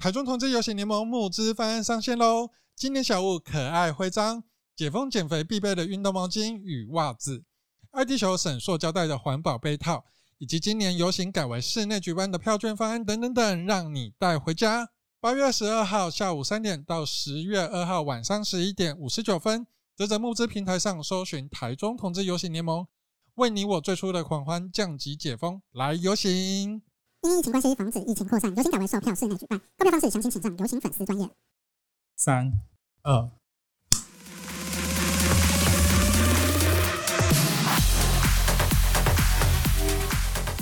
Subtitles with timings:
[0.00, 2.48] 台中同志游行联盟募资方案上线喽！
[2.74, 4.42] 今年小物可爱徽章、
[4.74, 7.44] 解封减肥必备的运动毛巾与袜子、
[7.90, 10.06] 爱地球省塑胶袋的环保杯套，
[10.38, 14.88] 以及今年游行改为室内举办的票券方案等等等，让你带回家。
[15.20, 22.86] 八月二十二号下午三点到十月二号晚上十一点五十九分，泽泽募资平台上搜寻台中同志游行联盟，
[23.34, 26.80] 为你我最初的狂欢降级解封，来游行！
[27.22, 29.60] 因疫情关系，防止疫情扩散，游行改为售票室内举办。
[29.76, 31.28] 购票方式详情请上游行粉丝专业。
[32.16, 32.50] 三、
[33.02, 33.30] 二，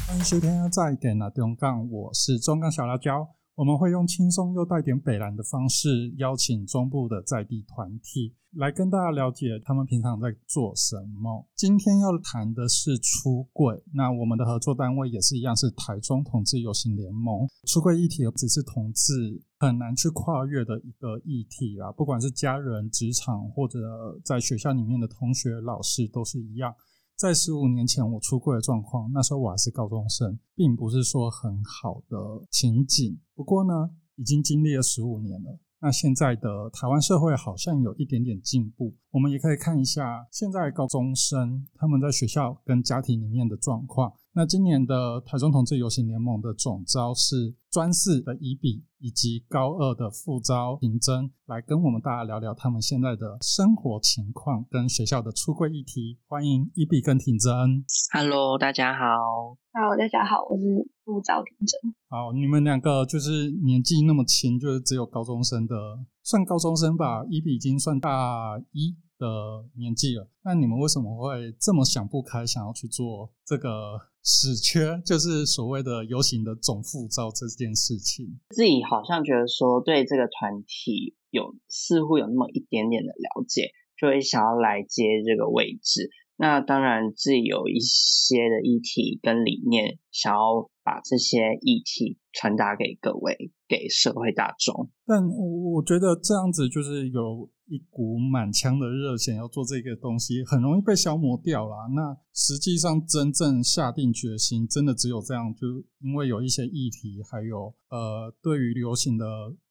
[0.09, 3.38] 欢迎收听再点了中港，我是中港小辣椒。
[3.59, 11.45] 我们会用轻松又带点北蓝的方式，邀请中部的在地团体来跟大家了解他们平常在做什么。
[11.57, 17.49] 今天要谈的是出柜，那我们的合作单位也是一样，是台中同志游行联盟。
[17.67, 23.81] 出柜议题只是同志很难去跨越的一个议题啦，不管是家人、职场或者
[24.25, 26.73] 在学校里面的同学、老师都是一样。
[27.19, 32.17] 在十五年前我出柜的状况，那时候我还是高中生，并不是说很好的
[32.49, 33.19] 情景。
[33.35, 35.59] 不过呢，已经经历了十五年了。
[35.81, 44.13] 那现在的台湾社会好像有一点点进步，我们也可以看一下现在高中生他们在学校跟家庭里面的状况。
[44.35, 56.19] 那今年的台中同志游行联盟的总招是专四的一比以及高二的副招平真，来跟我们大家聊聊他们现在的生活情况跟学校的出柜议题。
[56.29, 57.85] 欢迎一比跟婷真。
[58.13, 59.57] Hello，大家好。
[59.73, 61.95] Hello，大家好，我是副招婷真。
[62.09, 65.75] 好，你们两个就是年纪那么轻，就是只有高中生的，
[66.23, 67.25] 算高中生吧。
[67.29, 70.29] 一比已经算大一的年纪了。
[70.45, 74.01] 那你们为什么会这么想不开，想要去做这个？
[74.21, 86.11] 死缺就是所谓的游行的总副招这件事情，自己好像觉得说对这个团体有似乎有那么一点点的了解，就会想要来接这个位置。
[86.37, 94.89] 那当然自己有一些的议题跟理念，想要把这些议题传达给各位，给社会大众。
[95.05, 97.51] 但我我觉得这样子就是有。
[97.71, 101.77] 一股满腔的热血要做这个东西，很容易被消磨掉了。
[101.95, 105.67] 那实际上真正下定决心，真的只有这样，就
[106.01, 109.27] 因为有一些议题，还有呃对于流行的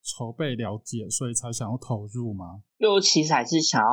[0.08, 2.64] 筹备了解，所以才想要投入吗？
[2.80, 3.90] 就其实还是想要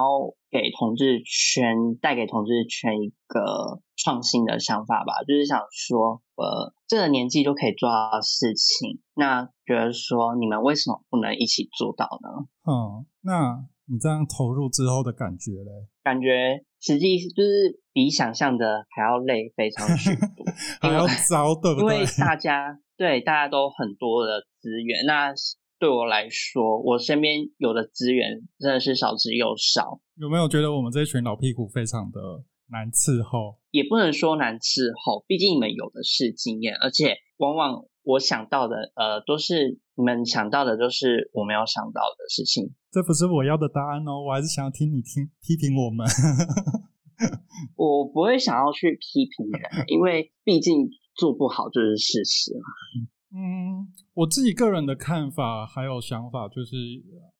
[0.50, 12.46] 给同志圈带给同志圈一个创新的想法吧，就是想说，呃，这个年纪就可以做到的事情，那觉得说你们为什么不能一起做到呢？
[12.70, 13.66] 嗯，那。
[13.86, 15.70] 你这样投入之后的感觉嘞？
[16.02, 20.46] 感觉实际就是比想象的还要累，非常许多，
[20.80, 21.96] 还要糟，对不对？
[21.96, 25.34] 因为大家对大家都很多的资源，那
[25.78, 30.00] 对我来说，我身边有的资源真的是少之又少。
[30.16, 33.58] 有没有觉得我们这群老屁股非常的难伺候？
[33.70, 42.72] 也不能说难伺候，毕竟你们有的是经验，而且往往我想到的，呃，都是你们想到的，都是我没有想到的事情。
[42.90, 46.06] 这不是我要的答案哦，我还是想要听你听批评我们。
[47.76, 52.52] 我不会想要去批评人，因为毕竟做不好就是事实
[53.36, 56.76] 嗯，我自己个人的看法还有想法就是，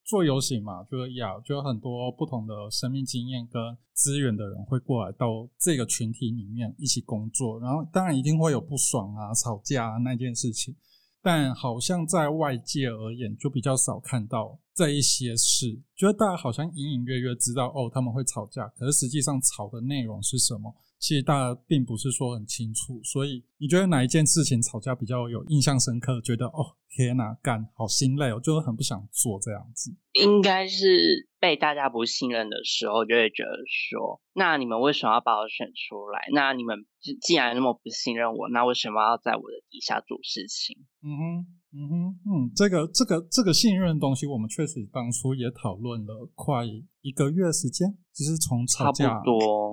[0.04, 3.62] 做游行嘛，就是要就有很多不同的生命经验跟
[3.92, 10.74] 资源的人会过来到这个群体里面一起工作，然后当然一定会有不爽啊、吵架啊那件事情。
[11.22, 15.80] 但好像在外界而言，就比较少看到这一些事。
[15.96, 20.74] 觉得大家好像隐隐约约知道哦，他们会吵架，可是实际上吵的内容是什么？
[21.04, 26.18] 其实大家并不是说很清楚，所以你觉得哪一件事情吵架比较有印象深刻？
[26.22, 29.94] 觉得哦天呐，干好心累哦，就很不想做这样子。
[30.14, 36.26] 应该是被大家不信任的时候，就会觉得说，那你们为什么要把我选出来？
[36.32, 36.86] 那你们
[37.20, 40.74] 既然那么不信任我，那为什么要在我的底下做事情？
[41.04, 41.46] 嗯哼，
[41.76, 41.94] 嗯哼，
[42.24, 46.64] 嗯，这个这个这个信任的东西，我们确实当初也讨论了快
[47.02, 47.94] 一个月时间。
[48.14, 49.20] 就是从吵架，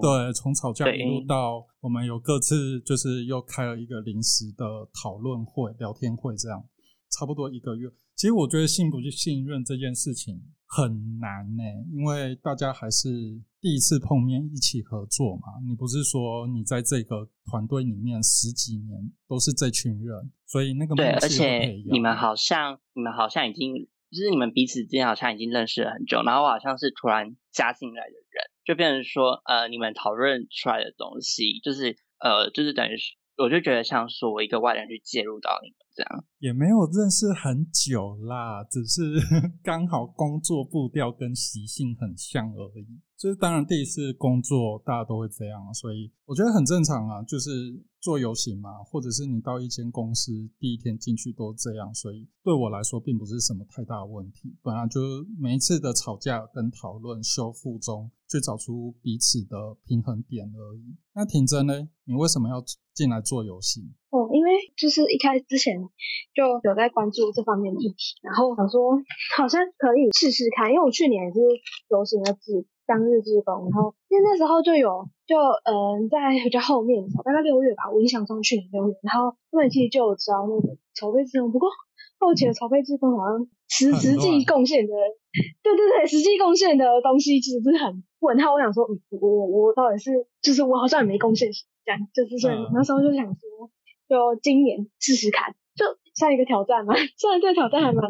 [0.02, 4.66] 对，从吵架一路到我们有各自，就是又开了一个临时的
[5.02, 6.68] 讨论会、聊天会，这样
[7.12, 7.88] 差不多一个月。
[8.18, 10.42] 其实我觉得信不信任这件事情
[10.74, 13.10] 很难呢，因为大家还是
[13.60, 15.60] 第一次碰面，一起合作嘛。
[15.68, 23.90] 你不是说你在这个团队里面十几年都是这群人，所以那个对，而且你们好像你们好像已经。
[24.12, 32.98] 就是你们彼此之间好像已经认识了很久，然后我好像是突然加进来的人，就变成说，呃，你们讨论出来的东西，就是呃，就是等于，
[33.38, 39.02] 我就觉得像说我一个外人去介入到你们这样也没有认识很久啦，只是
[39.62, 42.88] 刚好工作步调跟习性很像而已。
[43.18, 47.22] 就是当然第一次工作大家都会这样，所以我觉得很正常啊。
[47.24, 47.50] 就是
[48.00, 54.58] 做游行嘛，或者是你到一间公司第一天进去都这样，所以对我来说并不是什么太大的问题。
[54.64, 59.56] 本来就是每一次的吵架跟讨论修复中，去找出彼此的
[59.86, 60.96] 平衡点而已。
[61.14, 61.90] 那婷真呢？
[62.06, 62.64] 你为什么要
[62.96, 63.94] 进来做游戏？
[64.12, 65.80] 哦，因为就是一开始之前
[66.36, 69.00] 就有在关注这方面的议题，然后想说
[69.38, 71.40] 好像可以试试看，因为我去年也是
[71.88, 81.70] 流行的志当日志工，然后因为那时候就有就嗯在比较后面的时候，大概六月吧，我印象中去年六月，然后他们其实就有知道那个筹备志工，不过
[82.20, 84.94] 后期的筹备志工好像实实际贡献的，
[85.64, 88.56] 对对对，实际贡献的东西其实是很问号。
[88.56, 91.48] 我想说，嗯，我我到底是就是我好像也没贡献
[91.86, 93.72] 这样，就是所以那时候就想说。
[94.12, 96.94] 就今年试试看，就像一个挑战嘛。
[97.16, 98.04] 虽然这个挑战还蛮，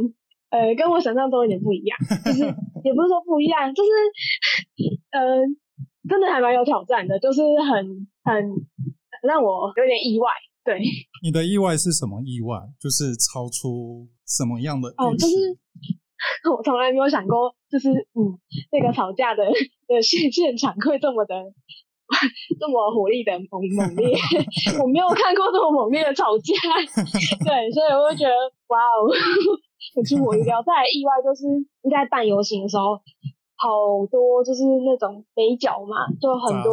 [0.49, 1.95] 呃，跟我想象中有点不一样，
[2.25, 2.41] 就是
[2.83, 3.89] 也不是说不一样，就是，
[5.11, 5.45] 呃，
[6.09, 8.49] 真的还蛮有挑战的，就是很很
[9.21, 10.27] 让我有点意外。
[10.63, 10.81] 对，
[11.21, 12.57] 你的意外是什么意外？
[12.79, 15.35] 就是超出什么样的哦，就是
[16.49, 19.45] 我从来没有想过，就是嗯，那个吵架的
[19.87, 21.35] 的现现场会这么的。
[22.59, 24.11] 这么火力的猛猛烈，
[24.81, 26.51] 我没有看过这么猛烈的吵架，
[27.43, 28.35] 对，所以我就觉得
[28.67, 29.07] 哇哦，
[29.95, 30.61] 很出乎意料。
[30.61, 31.47] 再意外就是
[31.89, 32.99] 在办游行的时候，
[33.55, 36.71] 好多就是那种美角嘛，就很多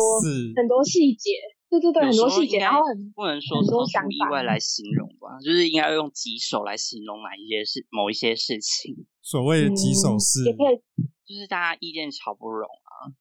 [0.56, 1.38] 很多细节，
[1.70, 9.06] 对对对，很多细节，然后很不能说超出意外来形容吧，就是应该用棘手来形容哪一些事，某一些事情。
[9.22, 13.14] 所谓的棘手是，就是大家意见吵不拢啊。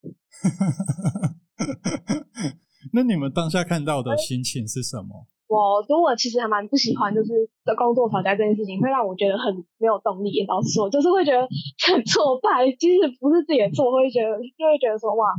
[2.94, 5.26] 那你们当下看到的心情是什么？
[5.48, 10.46] 我，如果其实还蛮不喜欢，就是的工作吵架这件事情，会让我觉得很没有动力。
[10.48, 11.48] 老实说，就是会觉得
[11.88, 12.68] 很挫败。
[12.78, 15.32] 即使不是自己的错，会觉得就会觉得说，哇，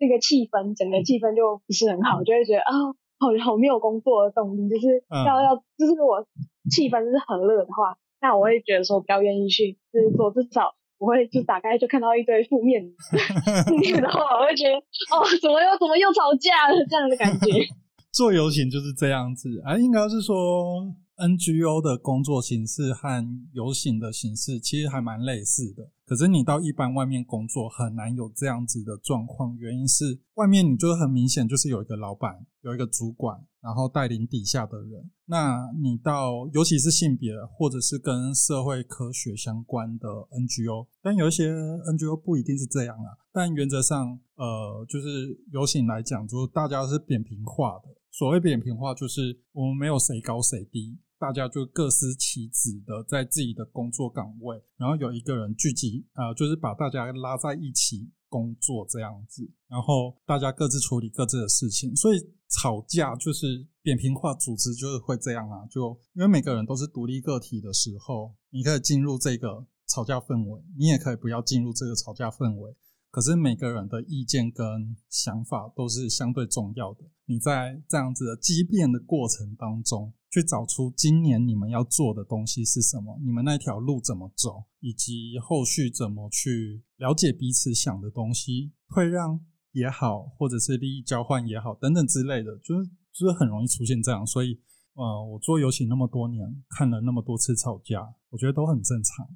[0.00, 2.72] 那个气氛，整个气氛就不是很好，就会觉得啊，
[3.20, 4.68] 好好没有工作的动力。
[4.68, 6.24] 就是要要，就是我
[6.70, 10.72] 气氛是很乐的话，那我会觉得说比较愿意去，就是说至少。
[11.00, 12.84] 我会就打开就看到一堆负面
[13.66, 14.76] 负面的话，我会觉得
[15.08, 17.64] 哦，怎么又怎么又吵架了这样的感觉。
[18.12, 20.36] 做游行就是这样子啊，应该是说
[21.16, 25.88] NGO 的工作形式和游行的形式其实还蛮类似的。
[26.04, 35.10] 可是你到一般外面工作很难有这样子的状况，原因是外面你就很明显就是有一个老板，有一个主管，然后带领底下的人。
[35.26, 43.16] 那你到尤其是性别或者是跟社会科学相关的 NGO，但有一些 NGO 不一定是这样啊。
[43.32, 47.88] 但原则上，呃，就是游行来讲，就是大家是扁平化的。
[48.10, 50.98] 所谓扁平化，就是我们没有谁高谁低。
[51.16, 61.94] 大家就各司其职的在自己的工作岗位，然后有一个人聚集，啊，就是把大家拉在一起工作这样子，然后大家各自处理各自的事情。
[61.94, 62.18] 所以
[62.48, 72.74] 吵架就是扁平化组织就是会这样啊，就因为每个人都是独立个体的时候，你可以进入这个吵架氛围，你也可以不要进入这个吵架氛围。
[73.10, 77.04] 可是每个人的意见跟想法都是相对重要的。
[77.26, 80.14] 你在这样子的激辩的过程当中。
[80.30, 89.40] 去找出今年你们要做的东西是什么，你们那条路怎么走，以及后续怎么去了解彼此想的东西，退让
[89.72, 94.24] 也好，或者是利益交换也好，等等之类的，就是就是很容易出现这样。
[94.26, 94.60] 所以，
[94.94, 99.26] 呃，我做游戏那么多年，看了那么多次吵架，我觉得都很正常。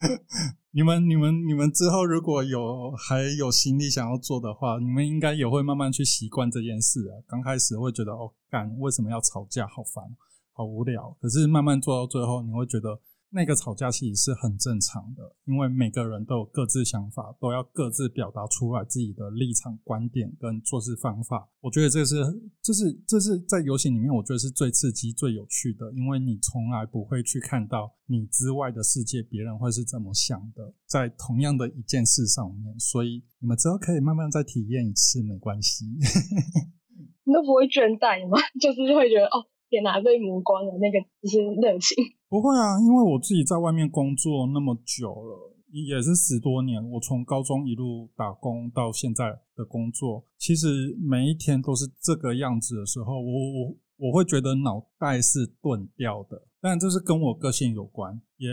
[0.72, 7.22] 你们、你们、你们之后如果有还有心力想要做的话，你们应该也会慢慢去习惯这件事啊。
[7.26, 10.04] 刚开始会觉得哦，干为什么要吵架，好烦，
[10.52, 11.16] 好无聊。
[11.20, 13.00] 可是慢慢做到最后，你会觉得。
[13.34, 21.50] 那个吵架其实是很正常的，因为每个人都有各自想法，都要各自表达出来自己的立场、观点跟做事方法。
[21.60, 22.14] 我觉得这是，
[22.62, 32.78] 这是，这是在游行里面，我觉得是最刺激、最有趣的，因为你从来不会去看到你之外的世界，别人会是怎么想的，在同样的一件事上面。
[32.78, 35.84] 所以你们之后可以慢慢再体验一次，没关系。
[37.26, 38.38] 你都不会倦怠吗？
[38.60, 39.48] 就是会觉得哦。
[39.70, 41.98] 天哪，被磨光了那个就是热情。
[42.34, 46.84] 不会啊，因为我自己在外面工作那么久了，也是十多年。
[46.90, 53.76] 我从高中一路打工到现在的工作，其实每一天都是这个样子的时候，我我
[54.08, 56.42] 我会觉得脑袋是钝掉的。
[56.60, 58.48] 但，这是跟我个性有关，也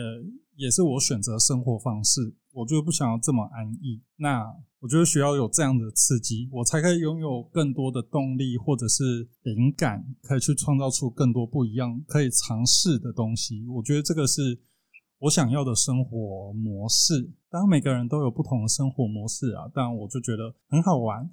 [0.62, 2.36] 也是我选择生活方式。
[2.54, 4.00] 我就不想要这么安逸。
[4.18, 4.46] 那
[4.80, 13.66] 我觉得需要有这样的刺激，我才可以拥有更多的动力，或者是灵感，可以去创造出更多不一样、可以尝试的东西。
[13.68, 14.62] 我觉得这个是
[15.20, 17.32] 我想要的生活模式。
[17.50, 21.28] 当然，每个人都有不同的生活模式啊，但我就觉得很好玩。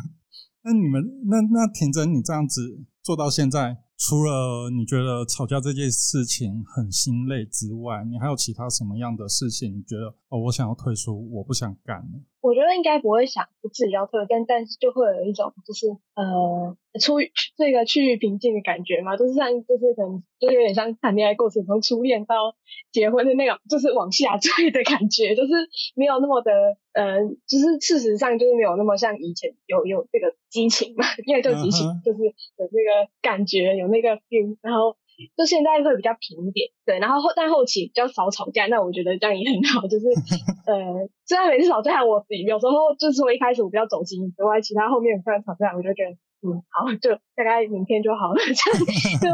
[0.64, 3.83] 那你们，那那婷真，你这样子做到现在？
[3.96, 9.78] 除了你觉得吵架这件事情很心累之外，你还有其他什么样的事情？
[9.78, 12.22] 你觉得哦，我想要退出，我不想干了。
[12.44, 17.14] 我觉得应该不会想自己要退，但但是就会有一种就是呃，出
[17.56, 22.54] 这个趋于平静的感觉嘛，就是像就是可能就有点像谈恋爱过程从初恋到
[22.92, 25.52] 结婚的那种，就是往下坠的感觉，就是
[25.94, 26.52] 没有那么的
[26.92, 34.96] 呃，就是事实上就是没有那么像以前有有这个激情嘛，因为就激情就是有那个感觉，有那个 feel，然后。
[35.36, 39.86] 就现在会比较平一点，对，然后后但后期比较少吵架，那我觉得这样也很好。
[39.86, 40.06] 就是
[40.66, 46.10] 呃，虽然每次吵架我有时候就是说一开始我比较走心之外，其他后面突然吵架，我就觉得
[46.42, 48.74] 嗯好，就大概明天就好了，这样
[49.22, 49.28] 就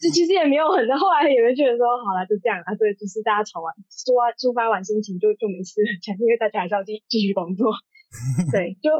[0.00, 7.70] 就其实也没有很，后来也会觉得说好了就这样啊，对，就是大家吵完抒发抒发完心情就就没事了，因为大家还是要继继续工作，
[8.50, 8.90] 对，就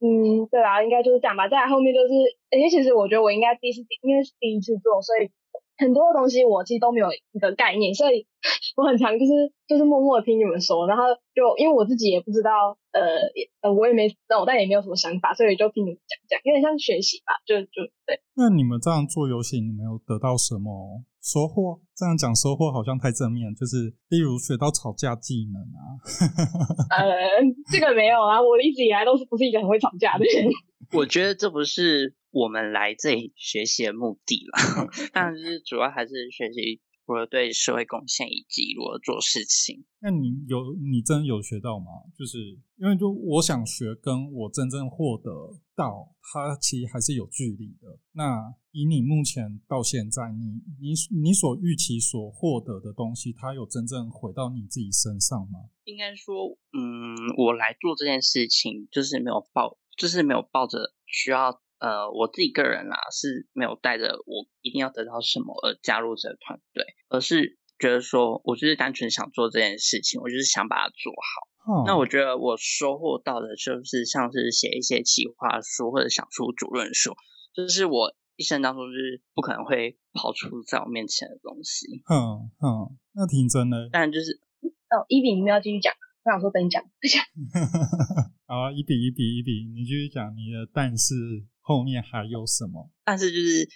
[0.00, 1.48] 嗯对啊，应该就是这样吧。
[1.48, 2.14] 再来后面就是，
[2.48, 5.28] 而且其实我觉得我应该第一次因为是第一次做，所以。
[5.80, 8.26] 很多东西我其实都没有一个概念，所以
[8.76, 9.32] 我很常就是
[9.66, 13.00] 就是默默听你们说，然后就因为我自己也不知道，呃
[13.62, 18.20] 呃我也没脑袋也没有什么想法，所以就听你们讲讲，有点像学习吧，就就对。
[18.36, 21.80] 那你们这样做游戏，你们有得到什么收获？
[21.96, 25.80] 这样讲收获好像太正面，就是例如学到吵架技能啊。
[26.92, 27.40] 呃，
[27.72, 30.52] 这个没有啊，我一直以来都是不是一个很会吵架的人。
[30.92, 32.14] 我觉得这不是。
[32.30, 39.84] 我们来这里学习的目的了，但是主要还是学习如何对社会贡献以及如何做事情。
[40.00, 41.86] 那你有你真有学到吗？
[42.16, 42.38] 就是
[42.76, 45.30] 因为就我想学，跟我真正获得
[45.74, 47.98] 到，它其实还是有距离的。
[48.12, 55.68] 那以你目前到现在，你你你所预期所获得的东西，它有真正回到你自己身上吗？
[55.82, 61.60] 应该说，嗯，我来做这件事情，就是没有抱，就是没有抱着需要。
[61.80, 71.50] 呃，我自己个人啦是没有带着我一定要得到什么而加入这个团队，而是觉得说我就是单纯想做这件事情，我就是想把它做好。
[71.86, 77.14] 那我觉得我收获到的就是像是写一些企划书或者想出主论书，
[77.54, 82.02] 就是我一生当中就是不可能会跑出在我面前的东西。
[82.10, 83.88] 嗯嗯，那挺真的。
[83.92, 84.40] 但就是
[84.90, 87.22] 哦，一比你们要继续讲，我想说等你讲，讲。
[88.46, 91.14] 好，一比一比一比，你继续讲你的，但是。
[91.62, 92.90] 后面还有什么？
[93.04, 93.68] 但是就是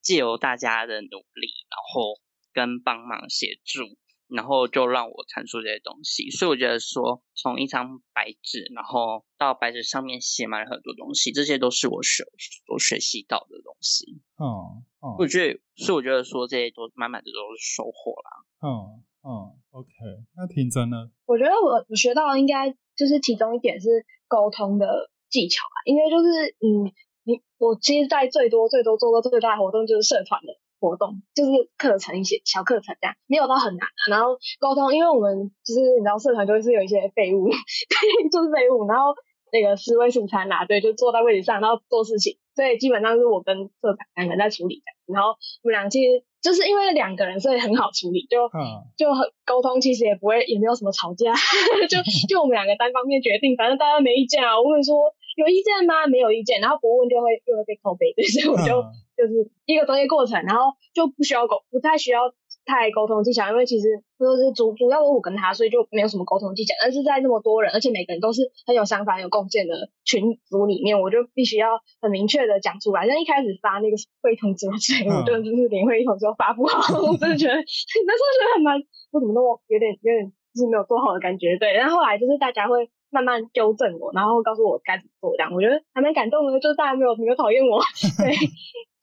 [0.00, 2.18] 借由大家的努力，然后
[2.54, 3.98] 跟帮忙协助，
[4.28, 6.30] 然后就让我产出这些东西。
[6.30, 12.24] 所以我觉得说，从一张白纸，然后到白纸上面写满了很多东西，这些都是我学
[12.72, 14.22] 我学习到的东西。
[14.38, 18.30] 嗯嗯，我觉得，所以我觉得说这些都满满的都是收获啦。
[18.62, 19.90] 嗯嗯，OK，
[20.38, 21.10] 那挺真的。
[21.26, 26.94] 我觉得我我学到应该就是其中一点是沟通的技巧吧，因为就是嗯。
[27.26, 33.88] 你我其实，在最多最多做过最大的活动就是社团的活动，就是课程一些小课程这样，没有到很难。
[34.10, 39.14] 然后沟通，因为我们就是你知道，社团就是有一些废物， 对就是废物，然后
[39.50, 42.36] 那个思维素餐啦，对，就坐在位置上，然后做事情。
[42.54, 45.12] 所以基本上是我跟社长两个人在处理的。
[45.12, 45.30] 然后
[45.62, 48.48] 我们俩其实就是因为两个人，所以很好处理，就
[48.96, 51.32] 就很沟通，其实也不会也没有什么吵架，
[51.88, 55.14] 就 就我们两个单方面决定，反正大家没意见啊，我会说。
[55.34, 56.06] 有意见吗？
[56.06, 58.86] 没有意见，然后不问就会就会被扣背，所以我就
[59.18, 62.30] 就是一个专业过程，然后就不需要沟，不太需要
[62.64, 66.74] 太沟通技巧，因为其实就是主主要是我跟他，所以就没有什么沟通技巧。
[66.80, 73.06] 但是在那么多人，而且每个人都是很有想法、有贡献的群组里面，我就必须要很明确的讲出来。
[73.06, 78.80] 像一开始发那个会议通知，我就就是连会议通知都发不好，我真的觉得 那时候觉得很难，
[79.12, 81.56] 我怎么那么有点有点就是没有做好的感觉。
[81.58, 82.88] 对，然后后来就是大家会。
[83.14, 87.78] 慢慢纠正我，然后告诉我该怎么做，这样我觉得还蛮感动的，就是大家没有没有讨厌我，
[88.18, 88.34] 对，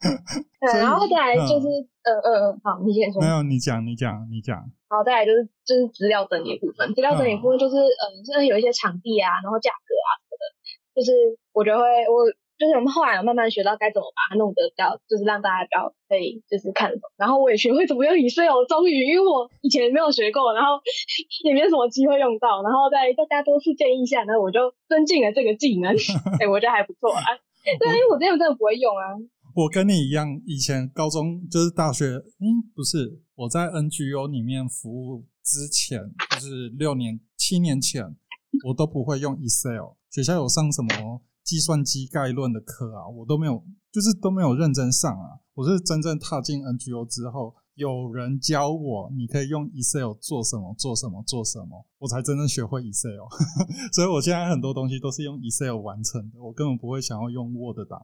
[0.01, 1.67] 对，然后再来就是，
[2.03, 4.57] 呃呃呃，好，你先说，没有，你讲，你讲，你讲，
[4.89, 10.43] 好，再来就是就是资料整理部分，资料整理部分就是，呃，就是有一些场地啊，然后价格啊什么的，
[10.95, 11.11] 就是
[11.53, 12.25] 我觉得会我。
[12.61, 17.09] 就是我们后来有慢慢学到该怎么把它弄得比较，就是让大家比较可以就是看得懂。
[17.17, 20.77] 然后我也学会怎么用 Excel，终于，因为我以前没有学过，然后
[21.43, 22.61] 也没有什么机会用到。
[22.61, 25.89] 然后在大家多次建议下，呢，我就增进了这个技能。
[26.37, 27.25] 哎，我觉得还不错啊。
[27.81, 29.17] 对，因为我之前真的不会用啊。
[29.53, 32.05] 我跟你一样，以前高中就是大学，
[32.39, 35.99] 嗯，不是我在 NGO 里面服务之前，
[36.31, 38.15] 就是六年、七年前，
[38.65, 39.95] 我都不会用 Excel。
[40.09, 45.39] 学校有上什么计算机概论的课啊，我都没有，就是都没有认真上啊。
[45.53, 53.27] 我是真正踏进 NGO 之后，有人教我，你可以用 Excel 做什么，做什么，做什么，我才真正学会 Excel。
[53.91, 57.99] 所以我现在很多东西都是用 Excel 完成的，我根本不会想要用 Word 档。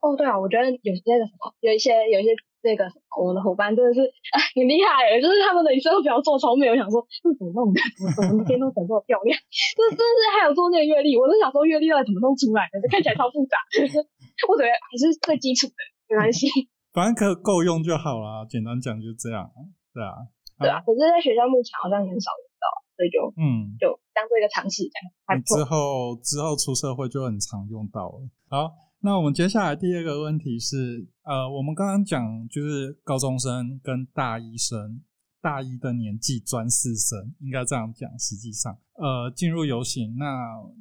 [0.00, 2.30] 哦，对啊，我觉得有些个什么，有一些有一些
[2.62, 2.86] 那个
[3.18, 13.58] 我的伙伴真的是啊很厉害，就是他们的 Excel 表做超美，我想说是怎么弄的，怎么怎么编都整这么漂亮，就是真的是还有做那个阅历，我都想说阅历到底怎么弄出来的，看起来超复杂，
[14.46, 16.46] 我觉得还是最基础的，没关系。
[16.94, 19.50] 反正可够用就好啦，简单讲就这样，
[19.94, 20.14] 对啊，
[20.58, 25.62] 对啊，可是在学校目前好像也很少用到，所以就嗯，就当做一个尝试这样，之。
[25.62, 28.18] 后之后出社会就很常用到了。
[28.48, 35.02] 好，那我们接下来第二个问题是，呃，我们刚刚讲就是高中生跟大一生，
[35.40, 38.10] 大一的年纪专四生，应该这样讲。
[38.18, 40.24] 实际上，呃，进入游行，那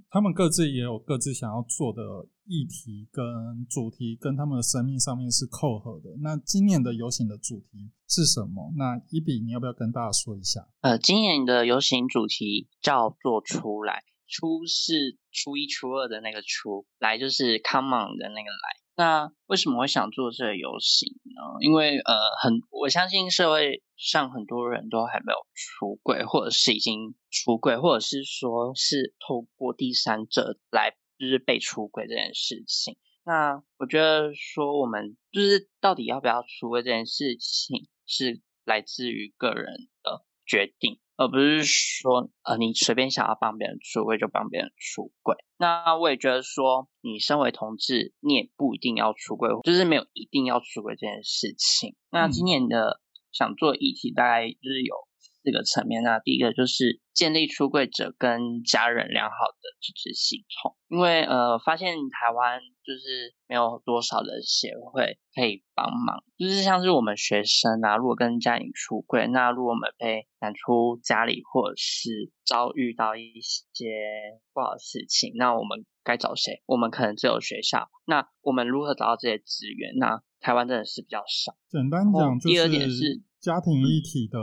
[0.10, 2.02] 他们各自也有各自想要做的
[2.46, 3.24] 议题跟
[3.70, 6.10] 主题，跟他们的生命上面是扣合的。
[6.20, 8.74] 那今年的游行的主题是什么？
[8.76, 10.68] 那一比，你要不要跟大家说一下？
[10.82, 18.78] 呃，今年的游行主题叫做“出来”，初是初一、初二的那个出，来就是 come on 的那个来。
[19.00, 21.42] 那为什么会想做这个游行呢？
[21.62, 32.98] 因为呃，很我相信社会上很多人都还没有出柜，或者是已经出柜，或者是说是透过第三者来就是被出柜这件事情。
[33.24, 45.36] 那我觉得说我们就是到底要不要出柜这件事情，是来自于个人的决定，而不是说呃你随便想要帮别人出柜就帮别人出柜。
[45.58, 51.96] 那我也觉得说，你身为同志，你也不一定要出柜，就是没有一定要出柜这件事情。
[52.12, 54.96] 那今年的想做议题大概就是有
[55.48, 56.04] 四个层面。
[56.04, 73.86] 那第一个就是建立出柜者跟家人良好的支持系统，因为呃发现台湾就是没有多少的协会可以帮忙，就是像是我们学生啊，如果跟家里出柜，那如果我们被赶出家里，或者是遭遇到一些
[74.54, 76.62] 不好的事情，那我们该找谁？
[76.66, 77.90] 我们可能只有学校。
[78.06, 79.94] 那我们如何找到这些资源？
[79.98, 81.56] 那台湾真的是比较少。
[81.70, 84.38] 简单讲就第二点是家庭一体的，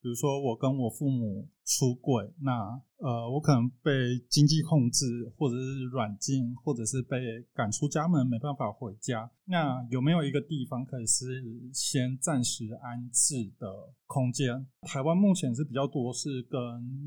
[0.00, 3.90] 比如说我跟我父母出轨，那呃我可能被
[4.30, 7.18] 经济控制，或者是软禁，或者是被
[7.52, 9.28] 赶出家门，没办法回家。
[9.48, 13.66] 那有没有一个地方可以是先暂时安置的
[14.06, 14.66] 空间？
[14.82, 16.58] 台湾目前是比较多是跟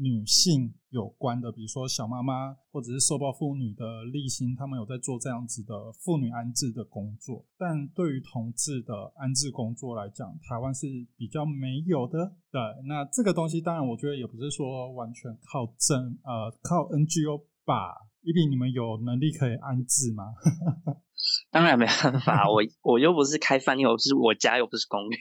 [0.02, 7.45] 女性有关的，比如说小妈妈或者是受暴妇女的立新，他们有在做这样子的妇女安置的工作。
[7.58, 12.36] 但对于同志的安置工作来讲，台湾是比较没有的。
[12.51, 17.93] 对，那这个东西当然我觉得也不是说完全靠政呃靠 NGO 吧。
[18.21, 20.25] 一比你们有能力可以安置吗？
[21.51, 25.15] 当然没办法，我我又不是开饭店，我是我家又不是公寓。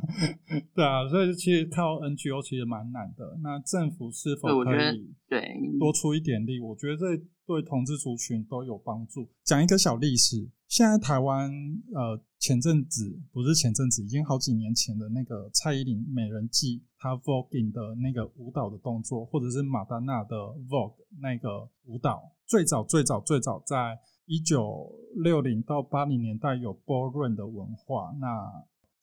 [0.74, 3.38] 对啊，所以其实靠 NGO 其实蛮难的。
[3.42, 6.58] 那政府是否可以对，多出一点力？
[6.60, 9.28] 我觉得这对同志族群都有帮助。
[9.42, 11.48] 讲一个小历史，现在台湾
[11.94, 20.36] 呃前阵子不是前阵子，已经好几年前的那个蔡依林美人计，她 voguing 的那个舞蹈的动作，或者是马丹娜的
[20.68, 28.26] vogue 那个舞蹈，最早最早最早在一九六零到八零年代有 ballroom 的文化，那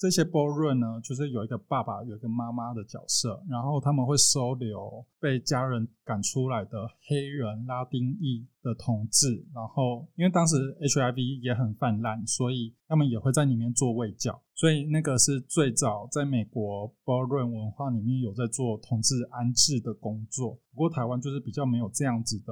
[0.02, 20.60] 这些 ballroom 呢，就是有一个爸爸，有一个妈妈的角色，然后他们会收留被家人赶出来的黑人、拉丁裔的同志，然后因为当时 HIV 也很泛滥，所以他们也会在里面做卫教，所以那个是最早在美国 ballroom 文化里面有在做同志安置的工作。
[20.74, 22.52] 不过台湾就是比较没有这样子的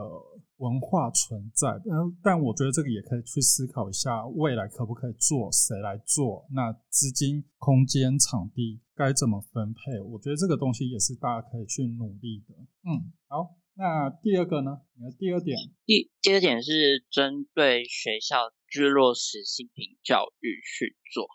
[0.60, 6.46] 文化存在，嗯，但我觉得这个也可以去思考一下，未来可不可以做，谁来做？
[6.52, 10.00] 那资金、空间、场地该怎么分配？
[10.02, 12.56] 我觉得这个东西也是大家可以去努力的。
[12.84, 14.82] 嗯，好，那第二个呢？
[14.96, 21.28] 你的第二点，第第二点是针对学校去落实性平教育去做，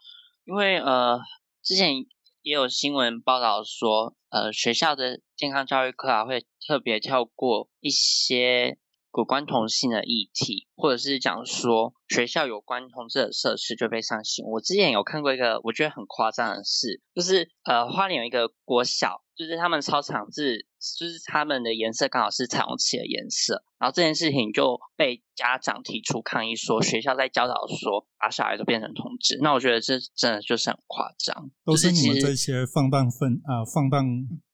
[0.45, 1.19] 因为呃
[1.63, 2.05] 之前
[2.43, 8.79] 也有新闻报道说，呃学校的健康教育课啊会特别跳过一些
[9.16, 14.55] 有关同性的议题，或者是讲说学校有关同志的设施就被上新闻。
[14.55, 20.66] 我之前有看过一个我觉得很夸张的事，就是呃花莲有一个国小，就是他们操场是，
[20.98, 34.05] 就是他们的颜色刚好是彩虹旗的颜色，然后这件事情就被家长提出抗议，说学校在教导说把小孩都变成同志，那我觉得这真的就是很夸张，都是你们这些放荡分啊、放荡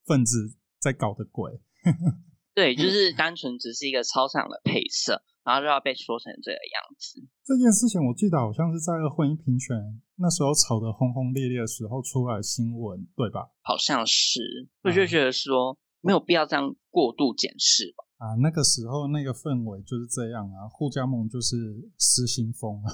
[0.05, 1.61] 分子在搞的鬼。
[2.61, 7.17] 对，就是单纯只是一个操场的配色，然后就要被说成这个样子。
[7.43, 9.75] 这件事情我记得好像是在婚姻平权
[10.17, 13.49] 那时候吵得轰轰烈烈的时候出来新闻，对吧？
[13.63, 18.05] 好像是，我就觉得说没有必要这样过度检视吧。
[18.21, 21.57] 啊，那个时候那个氛围就是这样啊，互加盟就是
[21.97, 22.93] 失心疯啊，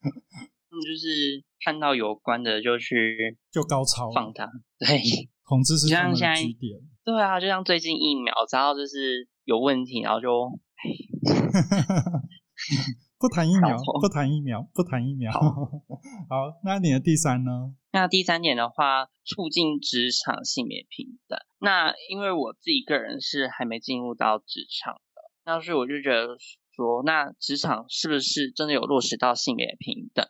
[0.00, 6.80] 他们就是看到有关的就去就高潮放大，对统治是他们的据点。
[7.06, 10.50] 对啊，就像最近疫苗，只要就是有问题，然后就
[13.16, 15.30] 不谈疫苗，不谈疫苗，不谈疫苗。
[15.30, 15.38] 好
[16.28, 17.76] 好，那你的第三呢？
[17.92, 21.38] 那第三点的话，促进职场性别平等。
[21.60, 26.36] 那因为我自己个人是还没进入到职场的，那所以我就觉得
[26.74, 30.26] 说，那职场是不是真的有落实到性别平等？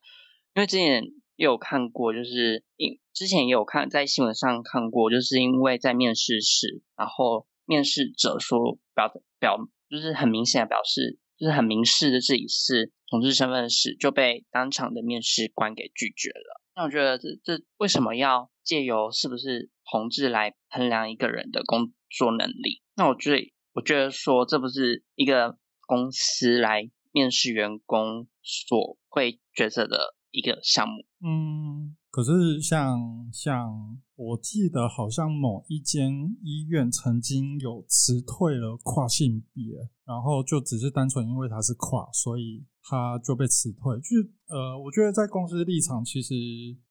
[0.55, 1.05] 因为之前
[1.37, 9.57] 也有看过，就是因之前也有看在新闻上看过，就是因为在面试时，然后面试者说表表
[9.89, 16.63] 就是很明显的表示，就是很明示的自己是同志身份时，就被当场的面试官给拒绝了。
[16.75, 22.83] 那我觉得这这为什么要借由是不是同志来衡量一个人的工作能力？
[22.97, 30.95] 那我觉得我觉得说这不是一个公司来面试员工所会角色的一个项目。
[31.27, 33.01] 嗯，可是像
[33.33, 39.65] 像我记得好像某一间医院曾经有辞退了跨性别，
[40.05, 43.97] 然后就只是单纯因为他是跨，所以他就被辞退。
[44.01, 46.35] 就是呃，我觉得在公司立场，其实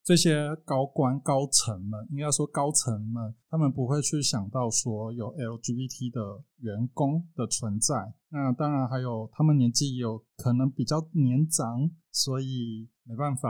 [0.06, 8.14] 这些高官高层们，应该说高层们，他们不会去想到说有 LGBT 的员工的存在。
[8.30, 13.50] 那当然还有他们年纪有可能比较年长，所以没办法。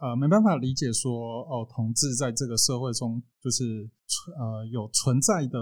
[0.00, 5.58] 呃，没办法理解说哦，同志在这个社会中就是存呃有存在的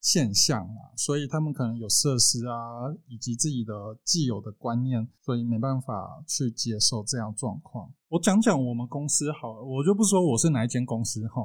[0.00, 7.92] 现象啊，所以他们可能有设施啊，以及自己的既有的观念，所以没办法去接受这样状况。
[8.14, 11.42] 我讲讲我们公司好，我就不说我是哪一间公司哈，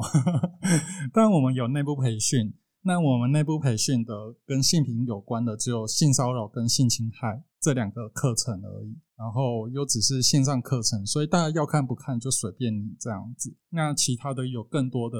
[1.12, 2.54] 但我们有内部培训。
[2.84, 4.14] 那我们内部培训的
[4.46, 8.96] 跟性平有关的，只有性骚扰跟性侵害这两个课程而已。
[9.18, 13.58] 然后又只是线上课程，所以大家要看不看就随便你这样子。
[13.72, 15.18] 那其他的有更多的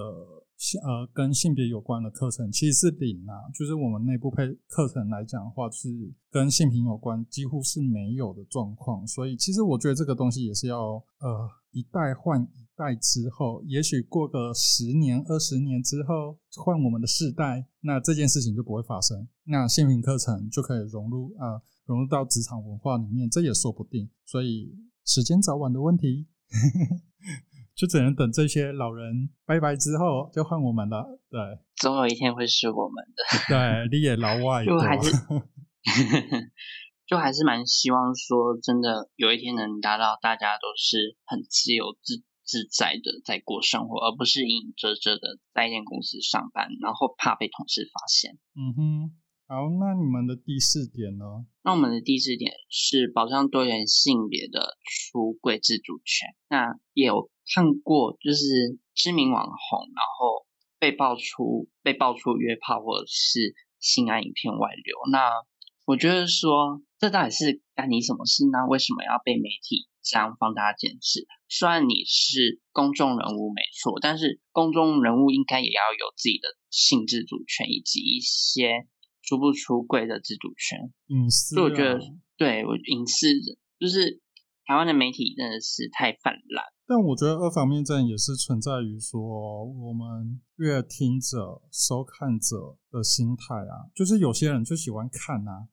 [0.84, 3.50] 呃跟性别有关的课程，其实是零啊。
[3.54, 5.90] 就是我们内部配课程来讲的话，是
[6.30, 9.06] 跟性平有关，几乎是没有的状况。
[9.08, 19.28] 所以其实我觉得这个东西也是要呃一代换一代之后，也许过个十年、二十年之后，换我们的世代，那这件事情就不会发生。
[19.46, 21.62] 那性平课程就可以融入啊。
[21.86, 24.08] 融入到职场文化里面，这也说不定。
[24.24, 26.28] 所以时间早晚的问题，
[27.80, 31.18] 就只能等这些老人拜拜之后，就换我们了。
[31.30, 31.40] 对
[31.78, 33.24] 总有一天会是我们的。
[33.48, 35.10] 对，你也老外就还是
[37.08, 48.38] 就还是蛮希望说，真的有一天能达到大家都是很自由自自在的在过生活，而不是隐隐遮遮的在一间公司上班，然后怕被同事发现。
[48.60, 49.16] 嗯哼，
[49.52, 51.26] 好，那你们的第四点呢？
[51.64, 56.30] 那我们的第四点是保障多元性别的出柜自主权。
[56.50, 60.46] 那也有看过，就是知名网红，然后
[60.78, 64.96] 被爆出被爆出约炮或者是性爱影片外流。
[65.12, 65.32] 那
[65.88, 68.68] 我觉得说，这到底是干你什么事呢？
[68.70, 71.26] 为什么要被媒体这样放大检视？
[71.48, 78.86] 虽然你是公众人物没错，但是公众人物应该也要有自己的性自主权，以及一些
[79.30, 80.92] 出不出柜的自主权。
[81.06, 82.00] 隐私、啊，所以我觉得，
[82.36, 83.28] 对我隐私
[83.80, 84.20] 就是
[84.66, 86.66] 台湾的媒体真的是太泛滥。
[86.88, 89.22] 但我觉得二方面战也是存在于说，
[89.64, 95.70] 我们阅听者、收看者的心态啊，就是有些人就喜欢看啊。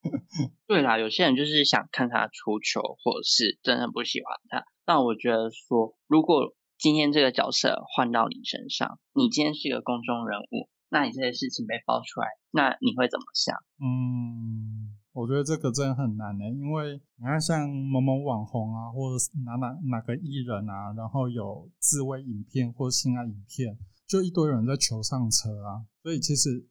[0.66, 4.64] 对啦，有些人就是想看他出糗，或者是真的不喜欢他。
[4.86, 13.54] 但我觉得说，如果今天这个角色换到你身上，你今天是一个公众人物，那你这些事情被爆出来，那你会怎么想？
[13.84, 25.84] 嗯，我觉得这个真的很难呢，因为你看像某某网红啊，或者哪哪哪个艺人啊，然后有自慰影片或性爱影片，就一堆人在求上车啊。
[26.02, 26.66] 所以其实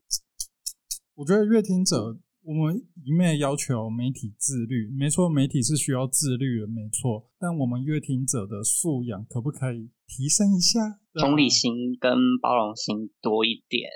[1.13, 2.17] 我觉得乐听者。
[2.45, 7.27] 我们一面要求媒体自律，没错，媒体是需要自律的，没错。
[7.39, 10.79] 但我们乐听者的素养可不可以提升一下？
[11.19, 13.89] 同理心跟包容心多一点。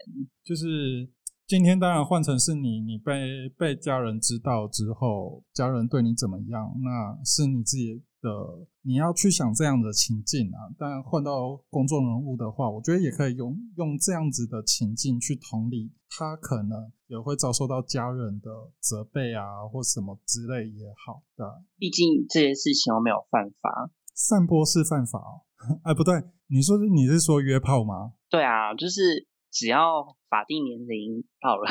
[0.43, 1.07] 就是
[1.47, 8.03] 今天当然换成是你，你被被家人知道之后，家人对你怎么样，那是你自己。
[8.21, 8.29] 的
[8.81, 21.63] 你要去想这样的情境啊，但换到公众人物的话，我觉得也可以用用这样子的情境去同理，他可能也会遭受到家人的责备啊，或什么之类也好的。
[21.75, 25.41] 毕竟这些事情又没有犯法，散播是犯法哦。
[25.83, 26.13] 哎，不对，
[26.47, 28.13] 你说你是说约炮吗？
[28.29, 31.65] 对啊，就是只要法定年龄到了。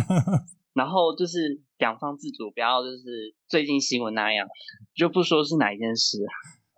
[0.72, 4.48] 然后就是两方自主，不要就是最近新闻那样，
[4.96, 6.18] 就不说是哪一件事。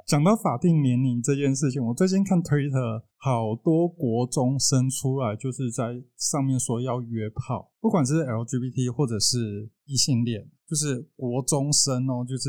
[0.07, 12.49] 讲到法定年龄这件事情，我最近看 Twitter，好多国中生出来就是在上面说要约炮，不管是 LGBT 或者是异性恋，就是国中生哦，就是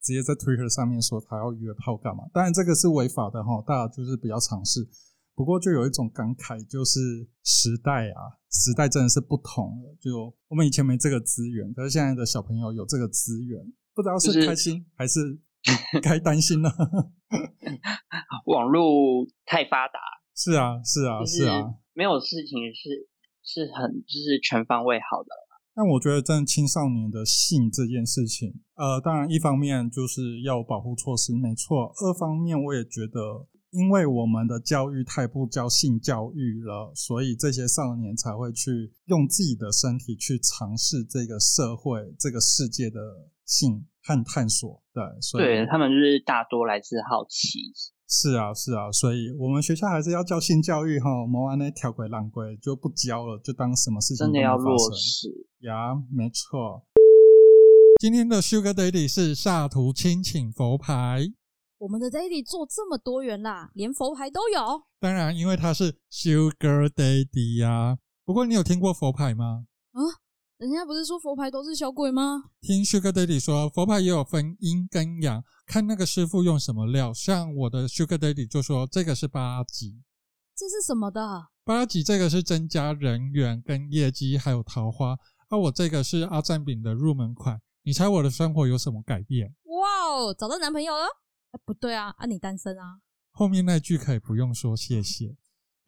[0.00, 2.22] 直接在 Twitter 上面说他要约炮干嘛？
[2.32, 4.88] 当然这个是违法的哈，大家就是比较尝试。
[5.34, 9.96] 不过就有一种感慨，就是时代啊，时代真的是不同了。
[10.00, 13.60] 就我们以前没这个资源，可是现在的小朋友有这个资源，
[13.94, 15.40] 不知道是开心还是
[16.02, 16.70] 该担心了？
[18.46, 19.98] 网络太发达，
[20.34, 23.08] 是啊，是啊，是啊，没有事情是
[23.42, 25.28] 是很就是全方位好的。
[25.74, 33.46] 但我觉得，真的青少年的性这件事情，呃，当然一方面就是要保护措施，没错；二方面我也觉得。
[33.70, 42.98] 因为我们的教育太不教性教育了，所以这些少年才会去用自己的身体去尝试这个社会、这个世界的
[43.44, 44.82] 性和探索。
[44.94, 47.72] 对，所以对他们就是大多来自好奇。
[48.08, 55.28] 是啊，是啊，所以我们学校还是要教性教育哈，莫安那条规烂规就不教了，就当什么事情真的要落实
[55.60, 56.86] 呀，没错。
[58.00, 61.26] 今天的 Sugar Daddy 是萨图亲请佛牌。
[61.78, 64.82] 我们的 Daddy 做这么多元啦，连佛牌都有。
[64.98, 67.98] 当然，因为他是 Sugar Daddy 呀。
[68.24, 69.66] 不过，你有听过佛牌吗？
[69.92, 70.00] 啊，
[70.58, 72.50] 人家不是说佛牌都是小鬼吗？
[72.60, 77.14] 听 Sugar Daddy 说，佛牌也有分阴跟阳，看那个师傅用什么料。
[77.14, 80.02] 像我的 Sugar Daddy 就说这个是八级。
[80.56, 81.46] 这是什么的？
[81.62, 85.16] 八级这个是增加人缘跟业绩，还有桃花。
[85.48, 87.60] 而我这个是阿赞饼的入门款。
[87.84, 89.54] 你猜我的生活有什么改变？
[89.62, 91.04] 哇哦，找到男朋友了？
[91.52, 92.98] 哎，不对啊，啊，你单身啊？
[93.30, 95.36] 后面那句可以不用说谢谢。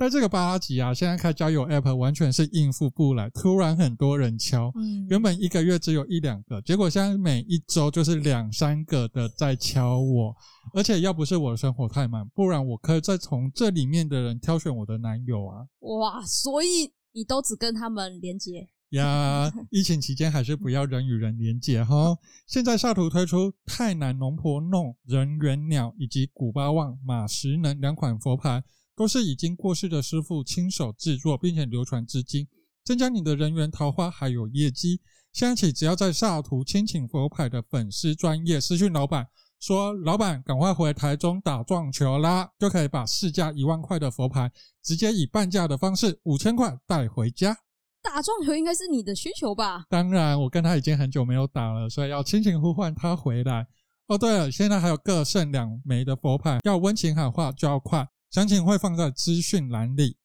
[0.01, 4.73] 但这个八级啊，现在开交友 App 完全是应付不来，突然很多人敲，
[5.11, 10.35] 原本一个月只有一两个，结果现在每一周就是两三个的在敲我，
[10.73, 15.67] 而且要不是我的生活太满，不然我可以再从这里面的人挑选我的男友啊。
[15.81, 18.67] 哇，所以你都只跟他们连接？
[18.93, 22.17] 呀， 疫情期间还是不要人与人连接哈。
[22.47, 28.65] 现在下图推出泰南龙婆弄人猿鸟以及古巴旺马石能两款佛牌，
[29.01, 32.47] 都是已经过世的师傅亲手制作，并且流传至今，
[32.85, 35.01] 增加你的人缘桃花还有业绩。
[35.33, 39.27] 现在起，只要在萨图亲请佛牌的粉丝专业私讯老板，
[39.59, 47.57] 说老板赶快回台中打撞球啦，就可以把市价一万块的佛牌，直接以半价的方式五千块带回家。
[48.03, 49.87] 打撞球应该是你的需求吧？
[49.89, 53.67] 当然，我跟他已经很久没有打了，所以要亲情呼唤他回来。
[54.09, 60.17] 哦，对了，现在还有各剩两枚的佛牌，要温情喊话就要快，详情会放在资讯栏里。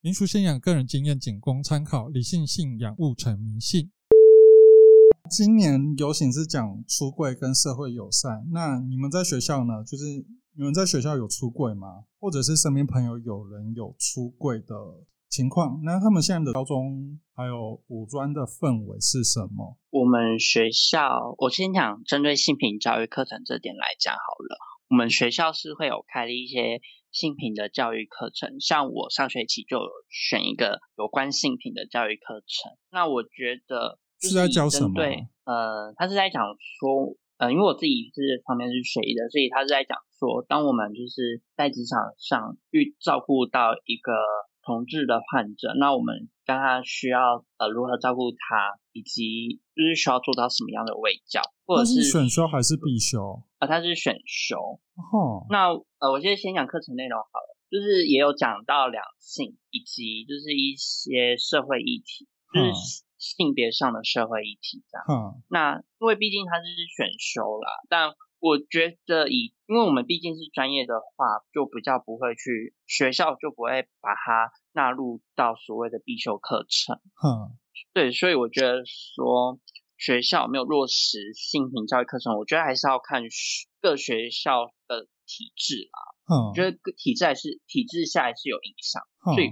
[0.00, 3.90] 民俗信仰个人经验仅供参考，理性信仰勿成迷信。
[5.28, 9.82] 今年游行是讲出柜跟社会友善，那你们在学校呢？
[9.84, 10.04] 就是
[10.56, 12.04] 你们在学校有出柜吗？
[12.20, 14.76] 或者是身边朋友有人有出柜的？
[15.28, 19.78] 情况，那他们现在的高中还有五专的氛围是什么？
[19.90, 24.58] 我们学校，我先讲针对性平教育课程这点来讲好了。
[24.90, 32.72] 我们学校是会有开的一些性平的教育课程，像我上学期就有选一个有关性平的教育课程。
[32.90, 34.94] 那我觉得是在教什么？
[34.94, 36.42] 对，呃，他是在讲
[36.80, 44.12] 说，呃，因为我自己是方面是学医的，所以他是在讲说，当我们就是在职场上遇照顾到一个。
[44.62, 53.42] 同志的患者，那我们刚刚需要呃如何照顾他，以及就是需要做到什么样的卫教，或者是选修还是必修？
[53.58, 54.80] 啊，他是选修。
[54.96, 65.04] 哦，那呃，我现在先讲课程内容好了，就是也有讲到两性，以及就是一些社会议题，就是性别上的社会议题这样。
[65.08, 66.64] 嗯，那因为毕竟他是
[66.96, 68.14] 选修啦，但。
[68.42, 76.98] 我觉得以，因为我们毕竟是专业的话，就比较不会去学校就不会把它纳入到所谓的必修课程。
[77.14, 77.54] 哼，
[77.94, 79.60] 对，所以我觉得说
[79.96, 86.00] 学校有没有落实性平教育课程，我觉得还是要看学各学校的体制啦。
[86.26, 89.50] 嗯我觉得各体制还是体制下还是有影响，嗯所以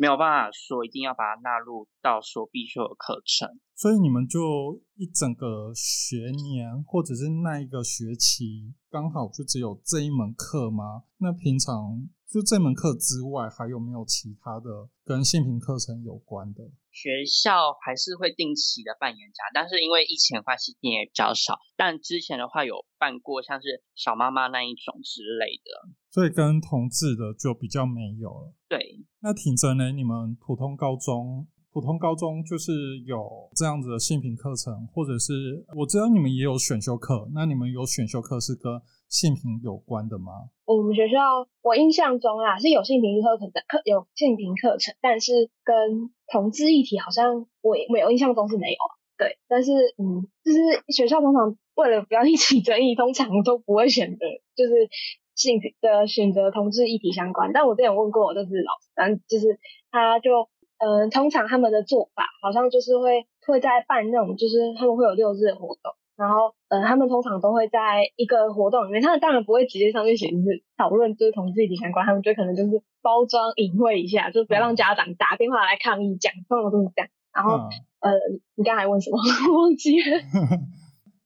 [0.00, 3.60] 没有办法说一定要把它纳入到说必修的课程。
[3.76, 11.04] 所以你们就一整个学年或者是那一个学期，刚好就只有这一门课吗？
[11.18, 16.62] 那平常就这门课之外，还有没有其他的跟性平课程有关的？
[16.92, 21.58] 学校还是会定期的办演讲，但是因为疫情的关系，也比较少。
[21.76, 25.90] 但之前的话有办过，像是小妈妈那一种之类的。
[26.08, 28.54] 所以跟同志的就比较没有了。
[28.68, 29.90] 对，那挺真呢？
[29.90, 32.72] 你们普通高中，普通高中就是
[33.06, 40.50] 有这样子的性平课程，或者是我知道你们也有选修课，那你们有选修课是跟性平有关的吗？
[40.64, 48.78] 我们学校我印象中啦是有性平课程的课有性平课程，但是跟同志议题好像我没有印象中是没有。
[49.16, 50.58] 对，但是嗯，就是
[50.92, 54.24] 学校通常为了不要引起争议，通常都不会选择
[54.56, 54.88] 就是
[55.34, 57.52] 性的选择同志议题相关。
[57.52, 59.58] 但我之前有问过我，就是老师，但就是
[59.90, 60.48] 他就、
[60.80, 65.94] 呃通常他们的做法好像就是会会在办那种，就是他们会有六日的活动。
[66.16, 77.08] 然后，呃，他们通常都会在一个活动里面，他们当然不会直接上去写字讨论就是同志议题相关，他们就可能就是包装隐晦一下，就不要让家长打电话来抗议讲，通常都是这样。
[77.32, 77.56] 然后，
[78.00, 78.18] 嗯呃，
[78.54, 79.16] 你刚才问什么？
[79.56, 80.18] 忘记了。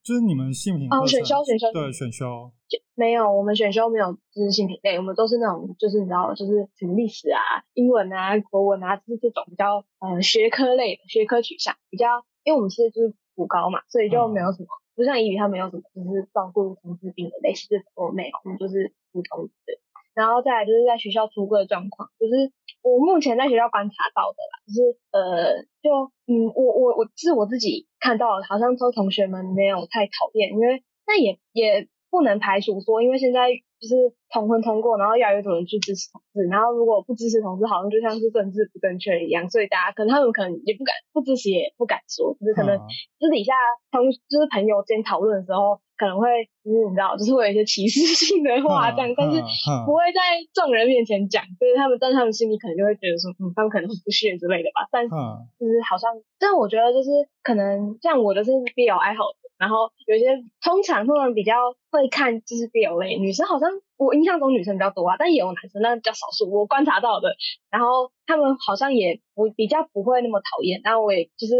[0.05, 1.73] 就是你们性平课哦，选修选修。
[1.73, 2.53] 对选修，
[2.95, 7.41] 没有，我们选修没有就是性品类，我们都是那种就是你知道，就是什么历史啊、
[7.73, 19.81] 英文啊、国文啊，就是这种比较呃学科类的学科取向，比较因为我们是就是普高嘛，所以就没有什么，不像英语它没有什么就是照顾同志病的类似这种我没有，我们就是普通的。
[20.13, 22.53] 然后再来就是在学校出过的状况，就是
[22.85, 33.49] 我目前在学校观察到的啦，就是呃，就嗯，我我我是我自己看到，好像说同学们没有太讨厌，因为那也也不能排除说，因为现在
[33.81, 42.85] 就是同婚通过，然后越来越多人去支持同志，然后如果不支持同志，好像就像是政治不正确一样，所以大家可能他们可能也不敢不支持，也不敢说，就是可能嗯。
[43.19, 43.55] 私底下
[43.91, 49.41] 同就是朋友间讨论的时候，可能会就是你知道，就是会有一些歧视性的话这样，但是
[49.87, 50.21] 不会在
[50.53, 54.89] 众人面前讲，就是他们，但他们心里可能就会觉得说，嗯，他们可能会不屑之类的吧。
[54.91, 57.11] 但是嗯就是好像，但我觉得就是
[57.43, 61.55] 可能像我的是 BL 爱好者，然后有些通常通常比较
[61.91, 66.51] 会看就是 BL 类，女生好像我印象中女生比较多啊，但也有男生，但比较少数。
[66.51, 67.37] 我观察到的，
[67.71, 70.81] 然后他们好像也不比较不会那么讨厌。
[70.83, 71.55] 然后我也就是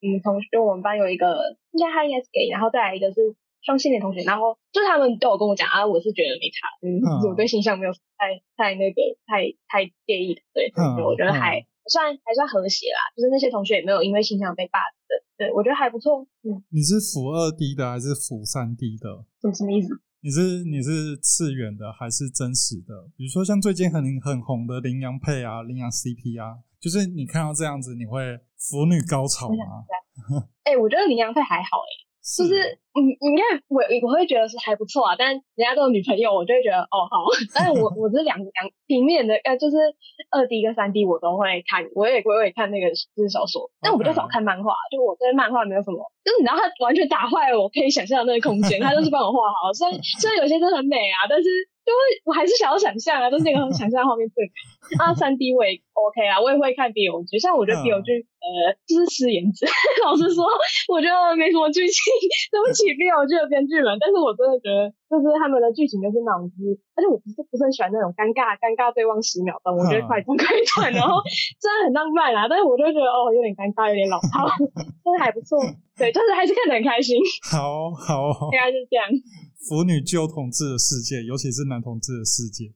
[0.00, 11.66] 嗯，同学我们班有一个应该他应该是 gay，然后再来一个是双性恋同学，然后就是他们都有跟我讲啊，我是觉得没差，我对形象没有太太那个太太介意的，对，嗯我觉得还。
[11.90, 16.20] 算还算和谐啦，就是那些同学也没有因为形象被霸凌的，对我觉得还不错。
[16.44, 19.24] 嗯，你是辅二 D 的还是辅三 D 的？
[19.40, 19.88] 什么什么意思？
[20.20, 23.08] 你是你是次元的还是真实的？
[23.16, 29.88] 比如说像最近很很红的羚羊配啊、羚羊 CP 啊，就是你看到这样子，你会腐女高潮吗？
[30.68, 37.24] 哎、我觉得羚羊配还好哎、就是嗯，应该我我会觉得是还不错啊，但人家都有女朋友，我就会觉得哦好。
[37.54, 39.76] 但是我我是两两平面的，呃，就是
[40.30, 51.48] 二 D 跟三 D 我都会看，我也我也看那个就是小说，但我比较少看漫画，就我对漫画没有什么，就是你知道他完全打坏了我可以想象的那个空间，他就是帮我画好，虽然 虽然有些真的很美啊，但是
[51.88, 54.52] 就会我还是想要想象啊，就是那个想象画面最美。
[55.00, 59.64] 啊，三 D 我也 OK 啊，我也会看 BL 剧，像我觉得 BL 剧、呃就是失颜值，
[60.04, 60.44] 老实说，
[60.92, 61.96] 我觉得没什么剧情，
[62.52, 71.24] 对不起 BL 剧的编剧们，但是我真的觉得就是他们的剧情就是那种，就是而且我不是不是很喜欢那种尴尬尴尬对望十秒钟，我觉得快转快转，然后
[71.60, 74.44] 虽然很浪漫啊，但是我就觉得哦有点尴尬，有点老套，
[75.04, 75.56] 但是还不错，
[75.96, 77.16] 对，就是还是看得很开心，
[77.48, 79.08] 好 好，大概就是这样。
[79.68, 82.72] 腐女旧同志的世界，尤其是男同志的世界。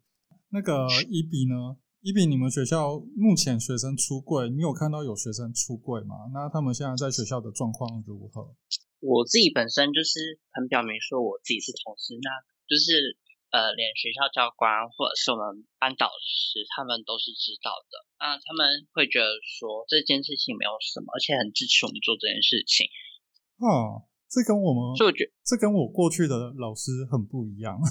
[0.50, 1.76] 那个伊比呢？
[2.02, 6.16] 伊比，你们学校目前学生出柜，你有看到有学生出柜吗？
[6.34, 8.50] 那他们现在在学校的状况如何？
[9.02, 12.30] 我自己本身就是很表明说我自己是同事，那
[12.70, 13.18] 就是
[13.50, 18.06] 呃，连学校教官或者是我们班导师，他们都是知道的。
[18.22, 22.86] 那他们会觉得说这件事情没有什么，而且很支持我们做这件事情。
[23.58, 27.76] 哦，这跟我们，所以我觉这跟我过去的老师很不一样。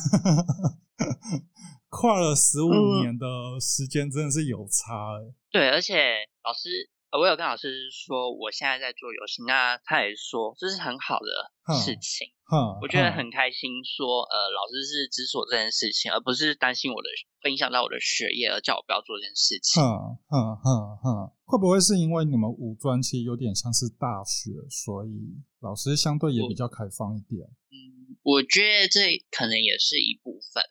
[1.92, 3.28] 跨了十五嗯年的
[3.60, 11.52] 时间，真的是有差哎、对，而且老师，呃，我有跟老师说我现在在做游戏，那他也说这是很好的
[11.84, 12.32] 事情。
[12.48, 17.10] 哼，我觉得很开心说，呃，老师是支持我这件事情，而不是担心我的
[17.44, 19.84] 会影响到我的学业而叫我不要做这件事情。
[19.84, 27.44] 哼哼哼哼，会不会是因为你们五专其实有点像是大学，所以老师相对也比较开放一点？
[27.76, 30.64] 嗯，我觉得这可能也是一部分。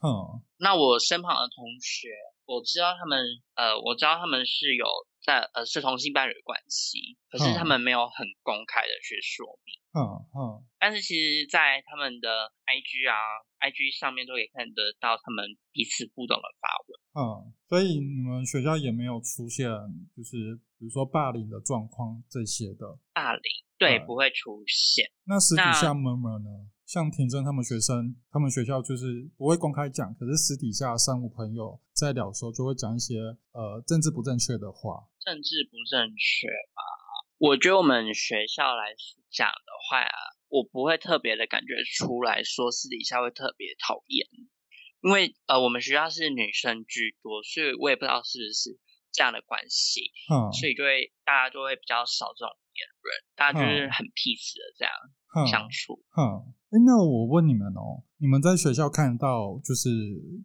[0.00, 2.08] 哼，那我身旁的同学，
[2.44, 3.20] 我知道他们，
[3.56, 4.84] 呃，我知道他们是有
[5.26, 9.74] 在呃是同性伴侣关系，可是他们没有很公开的去说明。
[9.90, 9.98] 嗯
[10.30, 13.18] 嗯，但是其实，在他们的 IG 啊、
[13.58, 16.94] IG 上面都可以看得到他们彼此互动的发文。
[17.18, 19.66] 嗯，所以你们学校也没有出现，
[20.14, 22.86] 就是比如说霸凌的状况这些的。
[23.12, 23.42] 霸凌
[23.78, 25.10] 对嗯不会出现。
[25.24, 26.70] 那私底那下 murmur 呢？
[26.86, 33.18] 像田真他们学生，他们学校就是不会公开讲，可是私底下三五朋友在聊的时候，就会讲一些
[33.50, 35.02] 呃政治不正确的话。
[35.18, 36.82] 政治不正确吧？
[37.38, 38.94] 我觉得我们学校来
[39.30, 40.14] 讲的话啊，
[40.48, 44.24] 我不会特别的感觉出来说私底下会特别讨厌，
[45.02, 48.78] 因为呃我们学校是女生居多，所以我也不知道是不是
[49.10, 54.94] 这样的关系，嗯所以就会大家就会比较少这种言论，大家就是嗯很 peace 的这样
[55.26, 56.00] 哼相处。
[56.14, 59.88] 哼，哎，那我问你们哦，你们在学校看到就是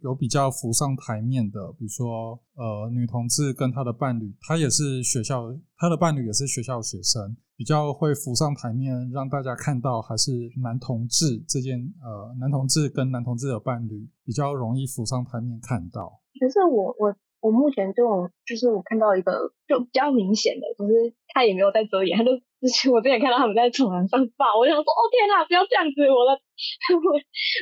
[0.03, 16.22] 有比较浮上台面的，比如说呃女同志跟她的伴侣，她也是学校，她的伴侣也是学校学生，比较会浮上台面让大家看到，还是男同志这件呃男同志跟男同志的伴侣比较容易浮上台面看到。
[16.39, 22.30] 可是我我我目前这种就是我看到一个就比较明显的，就是他也没有在遮掩，他就
[22.62, 26.32] 之前我之前看到他们在走廊上抱，我想说哦天哪，不要这样子，我的
[26.93, 27.09] 我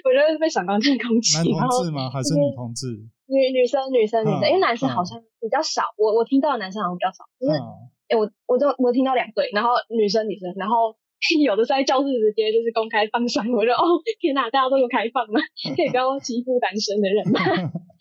[0.04, 2.12] 我觉得被闪光灯攻击男，然后同志吗？
[2.12, 2.92] 还是女同志？
[3.32, 7.64] 女女生女生女生，因为男生嗯好像比较少，我我听到的男生好像比较少，就是嗯，
[8.12, 10.98] 哎、我我就我听到两对，然后女生女生，然后
[11.46, 15.40] 有的是在教室直接就是公开放闪，我就哦天哪，大家都有开放吗？
[15.78, 17.40] 可以不要欺负单身的人吗？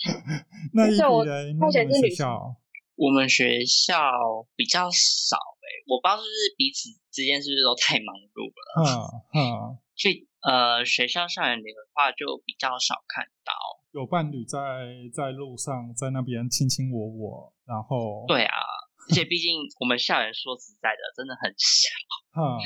[0.74, 2.56] 那一所以我目你们学前是女校
[2.96, 3.94] 我们学校
[4.56, 5.36] 比较少
[5.68, 8.88] 诶、我不知道是不是彼此之间是不是都太忙碌了，嗯
[9.36, 9.78] 嗯。
[9.94, 13.52] 所以呃学校校园里的话就比较少看到。
[13.92, 14.58] 有伴侣在
[15.12, 18.56] 在路上在那边卿卿我我，然后对啊，
[19.10, 21.88] 而且毕竟我们校园说实在的真的很小，
[22.38, 22.60] 嗯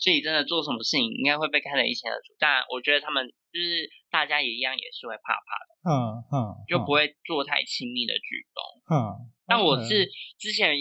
[0.00, 2.32] 所以真的做什么事情应该会被看得一清二楚。
[2.38, 8.96] 但我觉得他们就是大家也一样也是会怕怕的，嗯嗯，就不会做太亲密的举动。
[8.96, 9.28] 嗯。
[9.46, 10.72] 但我是之前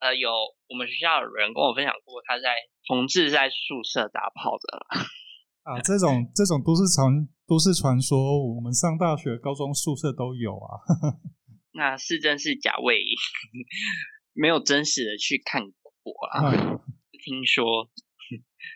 [0.00, 0.30] 呃有
[0.68, 2.54] 我们学校有人跟我分享过，他在
[2.86, 4.78] 同志在宿舍打炮的。
[5.68, 8.16] 啊，这种这种都市传都市传说，
[8.54, 10.80] 我们上大学、高中宿舍都有啊。
[11.76, 12.98] 那是真是假，我 也
[14.32, 15.62] 没有真实的去看
[16.02, 16.80] 过啊，嗯
[17.24, 17.90] 听说。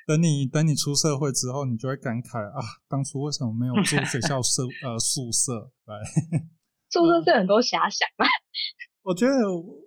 [0.06, 5.70] 等你等你出社会之后，你就会感慨啊，当初为什么没有住学校宿呃宿舍？
[5.84, 5.92] 对，
[6.90, 8.26] 宿舍是很多遐想嘛，
[9.02, 9.34] 我觉得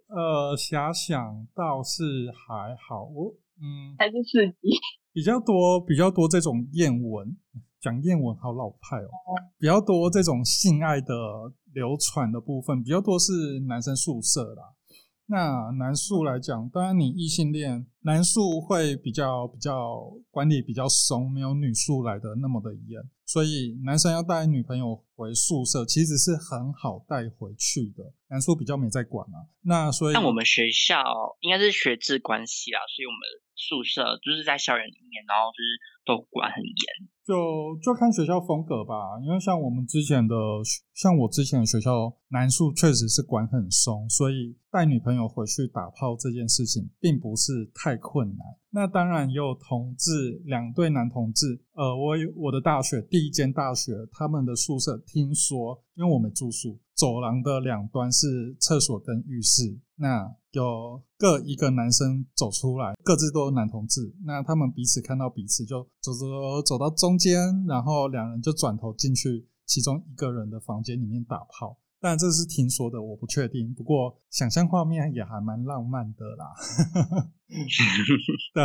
[0.07, 4.69] 呃遐想倒是还好，我嗯还是刺激？
[5.13, 7.37] 比较多比较多这种艳文，
[7.79, 9.09] 讲艳文好老派哦，
[9.57, 11.13] 比较多这种性爱的
[11.73, 14.63] 流传的部分，比较多是男生宿舍啦。
[15.27, 28.13] 那男宿来讲，当然你异性恋，男宿会比较比较管理比较松，没有女宿来的那么的严，所以男生要带女朋友回宿舍，其实是很好带回去的。
[28.27, 31.03] 男生比较没在管啊，那所以但我们学校
[31.41, 33.19] 应该是学制关系啦，所以我们
[33.55, 37.09] 宿舍就是在校园里面，然后就是都管很严。
[37.25, 40.35] 就就看学校风格吧，因为像我们之前的，
[40.93, 48.45] 像我之前的学校男宿确实是管很松，所以带女朋友回去打炮这件事情并不是太困难。
[48.69, 71.77] 那当然也有同志两对男同志，呃，我有我的大学第一间大学，他们的宿舍听说，因为我没住宿，走廊的两端是厕所跟浴室，那有各一个男生走出来，各自都有男同志，那他们彼此看到彼此就走走走到中间，然后两人就转头进去其中一个人的房间里面打炮。
[72.05, 76.53] 当然这是听说的，我不确定，不过想象画面也还蛮浪漫的啦。
[78.53, 78.63] 对，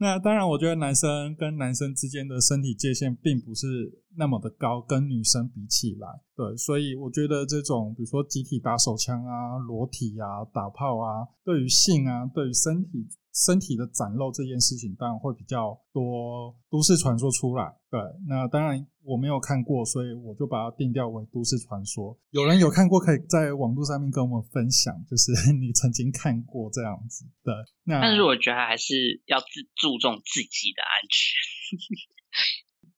[0.00, 13.06] 那当然，我觉得男生跟男生之间的身体界限并不是那么的高，跟女生比起来，对，所以我觉得这种比如说集体打手枪啊、裸体啊、打炮啊，对于性啊、对于身体
[13.46, 17.72] 身体的展露这件事情，当然会比较多都市传说出来。
[17.88, 22.18] 对，那当然我没有看过，所以我就把它定调为都市传说。
[22.30, 27.24] 有人有看过，可以在网络上面跟我们分享，就是 你曾经看过这样子。
[27.44, 27.52] 的，
[27.84, 31.38] 那但是我觉得还是要自注重自己的安全。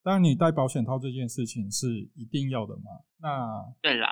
[0.02, 3.04] 当然，你戴保险套这件事情是一定要的嘛。
[3.20, 4.08] 那对啦，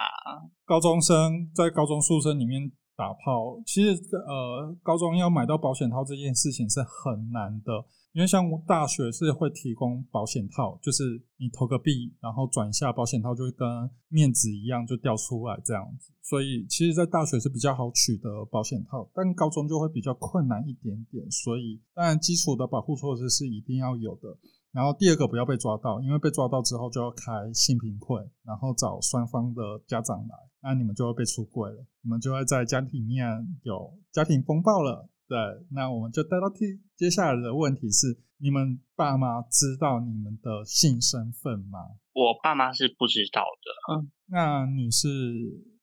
[0.66, 7.72] 高中生在高中宿舍里面打炮，其实呃，高中要买到保险套这件事情是很难的，
[8.12, 11.05] 因为像大学是会提供保险套，就是
[11.38, 24.36] 你投个币，然后转一下保险套就会跟面子一样就掉出来这样子，所以其实，在大学是比较好取得保险套，但高中就会比较困难一点点，所以当然基础的保护措施是一定要有的。
[24.72, 33.28] 然后第二个不要被抓到，因为被抓到之后就要开性平会，然后找双方的家长来，那你们就会被出柜了，你们就会在家庭里面
[33.62, 35.09] 有家庭风暴了。
[35.28, 35.36] 对，
[35.72, 36.64] 那我们就带到第
[36.96, 41.78] 接下来的问题是：你们爸妈知道你们的性身份吗？
[42.12, 43.94] 我爸妈是不知道的。
[43.94, 45.09] 嗯，那你是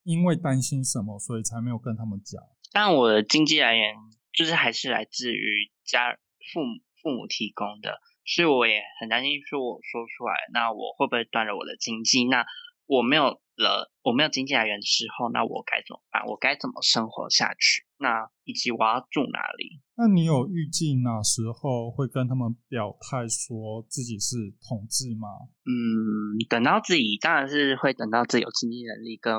[0.03, 2.41] 因为担心什么，所以才没有跟他们讲？
[2.73, 3.93] 但我的经济来源
[4.33, 6.17] 就是还是来自于家
[6.51, 7.99] 父母父母提供的。
[8.25, 12.25] 所以我也很担心，说我说出来，那我会不会断了我的经济？
[12.25, 12.43] 那
[12.85, 16.25] 我没有了，我没有经济来源的时候，那我该怎么办？
[16.27, 17.85] 我该怎么生活下去？
[17.97, 19.81] 那以及我要住哪里？
[19.95, 24.35] 那你有预计哪时候会跟他们表态说自己是
[24.67, 25.27] 同志吗？
[25.65, 29.33] 嗯，等到自己当然是会等到自己有经济能力跟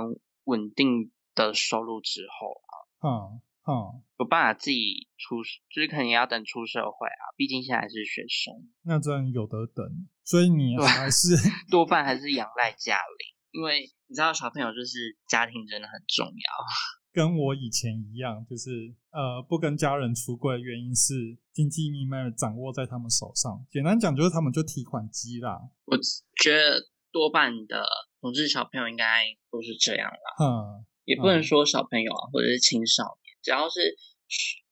[0.45, 2.73] 稳定的收入之后啊。
[3.03, 3.41] 嗯。
[3.67, 5.43] 嗯，有办法自己出，
[5.75, 8.55] 就是肯定要等出社会啊，毕竟现在还是学生。
[8.85, 9.85] 那真有得等，
[10.23, 11.35] 所以你还是
[11.69, 16.33] 多半还是仰赖家里，因为你知道小朋友就是家庭真的很重要。
[17.17, 23.65] 跟我以前一样，就是呃不跟家人出柜，原因是经济密码掌握在他们手上。
[23.71, 25.59] 简单讲就是他们就提款机啦。
[25.87, 25.97] 我
[26.43, 27.87] 觉得多半的
[28.21, 30.45] 同志小朋友应该都是这样啦。
[30.45, 33.33] 嗯，也不能说小朋友啊，或者是青少年。
[33.43, 33.97] 只要是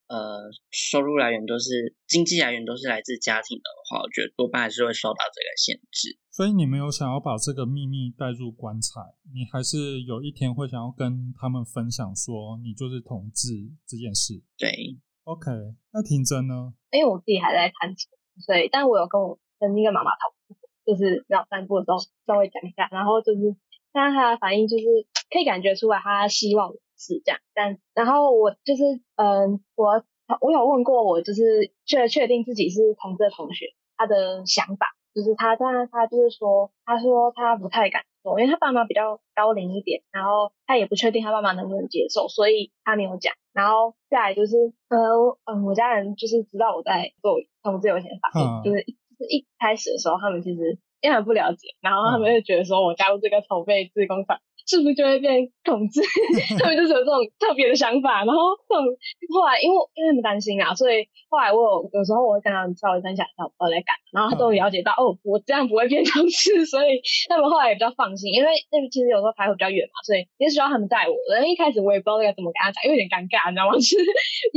[0.06, 6.18] 呃收入来源都是经济来源都是来自家庭的话，我觉得多半还是会受到这个限制。
[6.30, 9.00] 所以你没有想要把这个秘密带入棺材，
[9.32, 14.42] 你还是有一天会想要跟他们分享说你就是同志这件事。
[14.58, 15.50] 对，OK，
[15.92, 16.74] 那婷真呢？
[16.90, 18.10] 因为我自己还在探索，
[18.44, 23.56] 所以但我有跟我跟那个妈妈讨论，就是要散步的时候稍微讲一下，然后就是
[23.92, 24.84] 但是他的反应就是
[25.30, 26.72] 可以感觉出来，他希望。
[26.96, 28.82] 是这样，但然后我就是
[29.16, 30.04] 嗯，我
[30.40, 33.66] 我有问过我就是确确定自己是同志的同学，
[33.96, 43.34] 他的想法就是他他他就是说，他说他不太敢说，因为他爸妈比较高龄一点，然后他也不确定他爸妈能不能接受，所以他没有讲。
[43.52, 44.56] 然后再来就是
[44.88, 44.98] 呃
[45.44, 48.30] 嗯，我家人就是知道我在做同志有钱法，
[48.64, 54.40] 就是就是一开始的时候他们其实因为不了解，然后他们就觉得说我加入这个筹备自工厂。
[54.66, 56.00] 是不是就会变统治？
[56.58, 58.84] 他们就是有这种特别的想法，然后这种
[59.32, 68.32] 后来因为因为他们担心啊，所以后来我有有时候我会跟他们稍微分享一下我在干，然后他终于了解到哦，我这样不会变同志， 所以他们后来也比较放心。
[68.32, 71.14] 因为那个其实有时候排会比较远嘛，所以也需要他们带我。
[71.32, 73.76] 然后一开始我也不知道该怎么跟他讲，因为有点尴尬，你知道吗？
[73.80, 74.00] 就是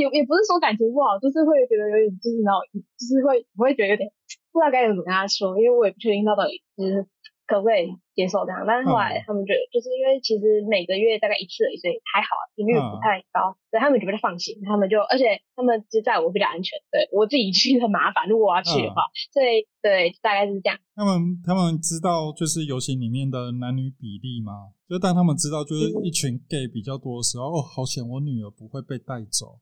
[0.00, 4.08] 也也不是说感情不好，就是会觉得有点就是然后就是会我会觉得有点
[4.50, 7.04] 不知道该怎么跟他说，因为我也不确定他到底就是。
[7.48, 7.88] 可不可以
[8.18, 8.66] 接受这样？
[8.66, 14.58] 但是后来他们觉得，就是因为其实每个月大概一次而已，所以还好，频率不太高，所以他们就比较放心。
[14.66, 20.74] 他们就，而且他们就在我比较安全，对我自己去很麻烦，如果我要去的话，所以对，大概是这样。
[20.98, 24.74] 他们他们知道就是游行里面的男女比例吗？
[24.90, 29.60] 就当他们知道就是一群 gay 比较多的时候，哦，好险我女儿不会被带走。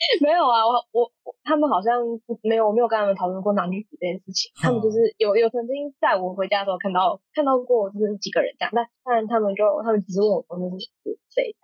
[0.24, 2.00] 没有啊，我我他们好像
[2.42, 4.50] 没有，我没有跟他们讨论过男女比这件事情。
[4.56, 10.88] 他们就是有有曾经在我回家的时候看到看到过，就是几个人这样，但但他们就他们只是问我说那是
[11.28, 11.54] 谁，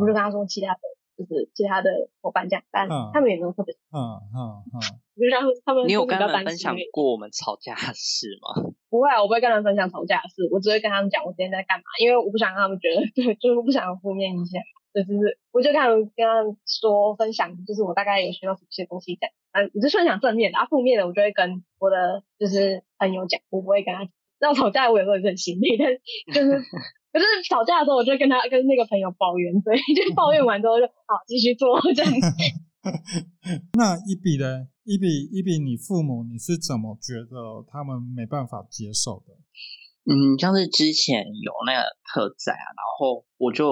[0.00, 0.80] 我就跟他说其他的，
[1.16, 3.74] 就是其他的伙伴这样，但他们也没有特别。
[3.94, 4.38] 嗯嗯
[4.74, 4.76] 嗯，
[5.16, 8.66] 就让他们你有跟他们分享过我们吵架的事吗？
[8.90, 14.60] 不会，我不会跟他们分享吵架的事，我只会跟他们讲我今天在干嘛，因为我不想让他们觉得对，就是不想负面影响。
[14.96, 19.32] 就是，我就跟他们跟他说分享，就是我大概有学到什么些东西这样。
[19.52, 24.08] 嗯，我就分享正面的，啊，负面的我就会跟我的就是朋友讲，我不会跟他。
[24.38, 25.92] 然后吵架我也会很心累，但
[26.32, 26.60] 就是，
[27.12, 32.12] 可是吵架的时候，我就跟他跟那个朋友抱怨，所以 就抱怨完之后就好继续做这样。
[33.76, 34.68] 那一比呢？
[34.84, 39.32] 一比一比，你父母你是怎么觉得他们没办法接受的？
[40.06, 43.66] 嗯，像是之前有那个特载啊，然后我就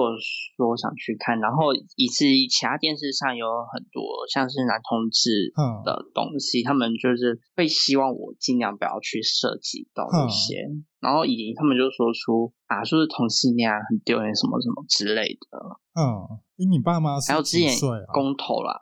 [0.57, 5.53] 说想去看，然后以至于其他电视上有很多像是男同志
[5.85, 10.67] 的东西，他们就是会希望我尽量不要去涉及到一些，
[10.99, 15.79] 然后以及他们就说出啊，说是同性恋很丢人什么什么之类的。
[15.95, 16.27] 嗯，
[16.69, 17.71] 你爸妈还有之前？
[18.11, 18.77] 公投啦，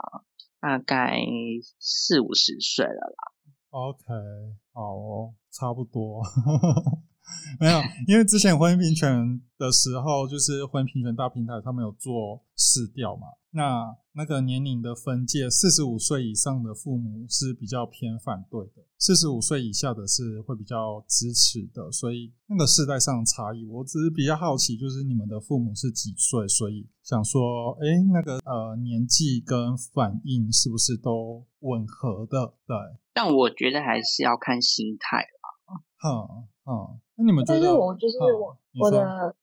[0.59, 1.21] 大概
[1.77, 3.29] 四五十岁了啦。
[3.69, 3.99] OK，
[4.73, 6.23] 好，差不多。
[7.59, 32.53] 没有，因为之前婚姻平权的时候，就是婚姻平权大平台他们有做试调嘛，那那个年龄的分界，四十五岁以上的父母是比较偏反对的，四十五岁以下的是会比较支持的，所以那个世代上的差异，我只是比较好奇，就是你们的父母是几岁，所以想说，哎，那个呃年纪跟反应是不是都吻合的？
[32.67, 32.75] 对，
[33.13, 35.81] 但我觉得还是要看心态啦。
[35.99, 37.59] 哼哼，那你们觉得？
[37.59, 39.35] 但是我就是嗯我我的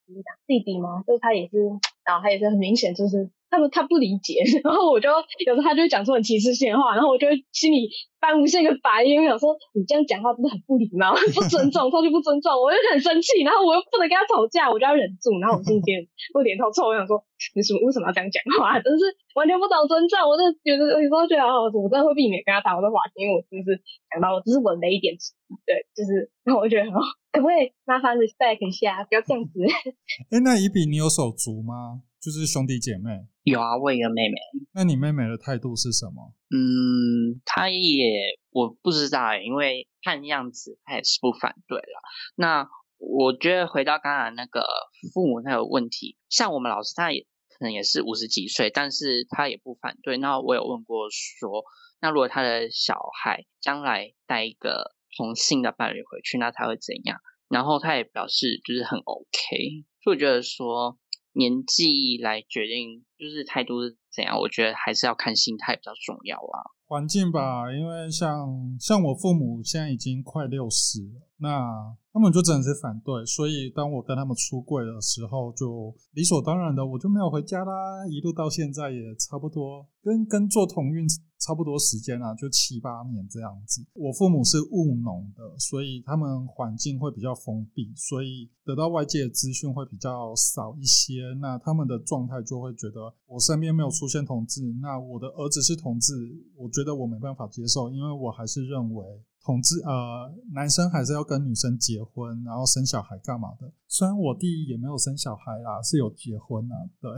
[0.47, 1.59] 弟弟嘛，就是他也是，
[2.05, 5.09] 然后他也是很明显就是他们他不理解， 然后我就
[5.47, 7.91] 有时候他就会讲出很歧视性的话，然后我就心里
[8.21, 15.99] 翻无限个白眼，我想说你这样讲话真的很不礼貌， 不尊重，超级不尊重，我就很生气，然后我又不能跟他吵架，我就要忍住，然后我心里点
[16.37, 17.17] 我脸头臭，我想说
[17.57, 23.81] 你什么为什么要这样讲话，真是完全不懂尊重，我就觉得有时候觉得哦，我真的会避免跟他谈我的话题，因为我就是
[24.13, 25.17] 讲到这是我的雷点
[25.65, 27.01] 对，就是然后我就觉得哦，
[27.33, 29.65] 可不可以麻烦 respect 一下，不要这样子。
[30.31, 32.05] 哎，那以比你有手足吗？
[32.21, 33.25] 就是兄弟姐妹。
[33.49, 34.37] 有啊，我有一个妹妹，
[34.75, 36.37] 那你妹妹的态度是什么？
[36.53, 42.03] 嗯，他也我不知道，因为看样子他也是不反对了。
[42.35, 44.67] 那我觉得回到刚才那个
[45.15, 50.19] 父母那个问题，像我们老师他也可能也是五十几岁，但是他也不反对。
[50.19, 51.65] 那我有问过说，
[52.01, 57.21] 那如果他的小孩将来带一个同性的伴侣回去，那他会怎样？
[57.49, 60.99] 然后他也表示就是很 OK，所以我觉得说
[61.33, 63.77] 年纪来决定就是态度
[64.15, 66.75] 怎样，我觉得还是要看心态比较重要啊。
[66.87, 81.07] 环境吧，因为像像我父母现在已经快六十了，那他们就真的是反对，所以当我跟他们出柜的时候，就理所当然的我就没有回家啦，一路到现在也差不多跟跟做同运
[81.39, 83.87] 差不多时间啦，就七八年这样子。
[83.95, 91.33] 我父母是务农的，所以他们环境会比较封闭，所以得到外界的资讯会比较少一些。
[91.41, 96.13] 那他们的状态就会觉得我身边没有出现同志，那我的儿子是同志，
[96.57, 99.07] 我觉得我没办法接受，因为我还是认为
[99.43, 103.73] 同志呃男生还是要跟女生结婚，然后生小孩干嘛的。
[103.89, 107.11] 虽然我弟也没有生小孩啦，是有结婚啦，对，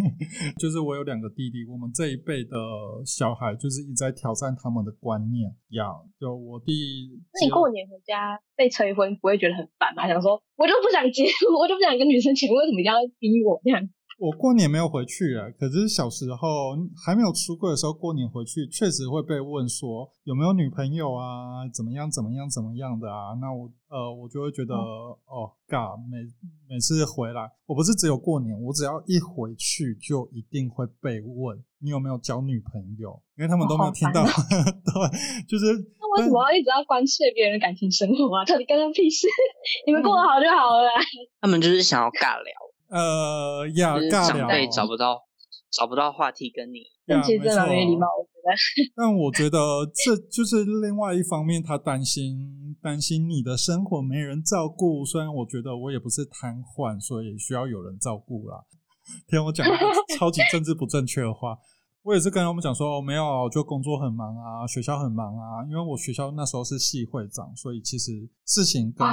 [0.58, 2.56] 就是我有两个弟弟，我们这一辈的
[3.04, 5.84] 小孩就是一直在挑战他们的观念呀。
[6.18, 6.72] 就我弟
[7.34, 10.08] 那你过年回家被催婚，不会觉得很烦吗？
[10.08, 11.28] 想说我就不想结，
[11.60, 13.78] 我就不想跟女生结婚，为什么一定要逼我这样？
[14.18, 23.36] 我过年没有回去啊，可是小时候还没有出柜的时候，过年回去确实会被问说有没有女朋友啊，怎么样怎么样怎么样的啊？
[23.40, 26.24] 那我呃我就会觉得、哦，God，每
[26.68, 35.66] 每次回来，我不是只有过年，我只要一回去就一定会被问你有没有交女朋友，因为他们都没有听到，哦 对，就是
[36.00, 38.44] 那为什么要一直要关切别人的感情生活啊？
[38.46, 39.28] 到底干他屁事？
[39.86, 40.92] 你们过得好就好了啦。
[41.40, 42.52] 他们就是想要尬聊，
[42.88, 45.22] 呃呀就是尬聊长辈找不到
[45.70, 46.78] 找不到话题跟你。
[47.06, 48.92] 呀其实真的蛮没礼貌，我觉得。
[48.96, 49.58] 但我觉得
[50.04, 55.04] 这就是另外一方面，他担心担心你的生活没人照顾。
[55.04, 58.64] 虽然我觉得我也不是瘫痪，所以需要有人照顾啦。
[59.30, 59.78] 听我讲一个
[60.18, 61.56] 超级政治不正确的话，
[62.06, 65.64] 我也是跟他们讲说，哦，没有，就工作很忙啊，学校很忙啊。
[65.68, 69.04] 因为我学校那时候是系会长，所以其实事情跟、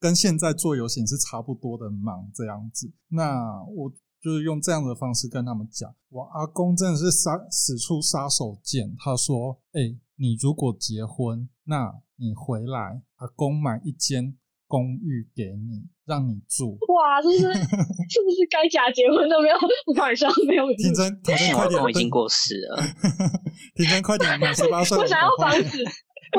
[0.00, 2.90] 跟现在做游行是差不多的忙这样子。
[3.08, 14.34] 那我就是用这样的方式跟他们讲，我阿公真的是杀使出杀手锏，他说：“哎、你如果结婚，那你回来，阿公买一间
[14.70, 19.56] 公寓给你，让你住。”哇，这是是不是该假结婚都没有？
[19.86, 20.64] 我开玩笑，没有。
[20.78, 22.78] 婷真，婷真快点，我已经过世了，
[23.74, 25.82] 婷真快点，满十八岁，我想要房子，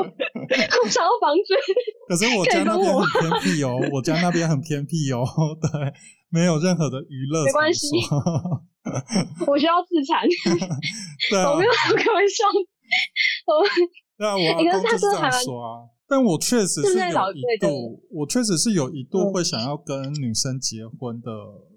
[0.00, 1.52] 我想要房子。
[2.08, 5.22] 可是我家那边很偏僻哦，我家那边很偏僻哦，
[5.60, 5.92] 对，
[6.30, 7.86] 没有任何的娱乐没关系
[9.46, 10.26] 我需要自残，
[11.30, 12.44] 对啊我没，有开玩笑。
[13.46, 13.62] 我
[14.18, 15.68] 对啊，我欸可是阿公就是这样他真的还蛮说啊。
[16.12, 21.30] 但我确实是有一度，我确实是有一度嗯会想要跟女生结婚的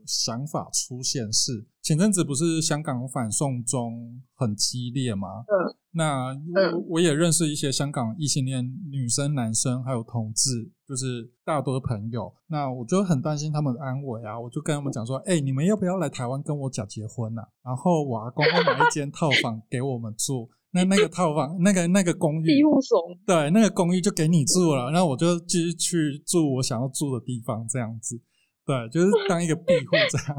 [0.06, 1.66] 想法出现是。
[1.82, 5.46] 前阵子不是香港反送中很激烈吗？
[5.48, 5.76] 嗯。
[5.92, 12.34] 那嗯我我也认识一些香港异性恋女生、男生，还有同志，就是大多的朋友。
[12.48, 17.48] 那我就很担心他们的安危啊，我就跟他们讲说：“哎、你们要不要来台湾跟我假结婚啊？
[17.64, 20.50] 然后我阿公会买一间套房给我们住。
[20.76, 28.20] 那那个套房，那个那个公寓庇，护所，对，那个公寓就给你住了，然后我就继续去住我想要住的地方，这样子。
[28.66, 30.36] 对，就是当一个庇护这样。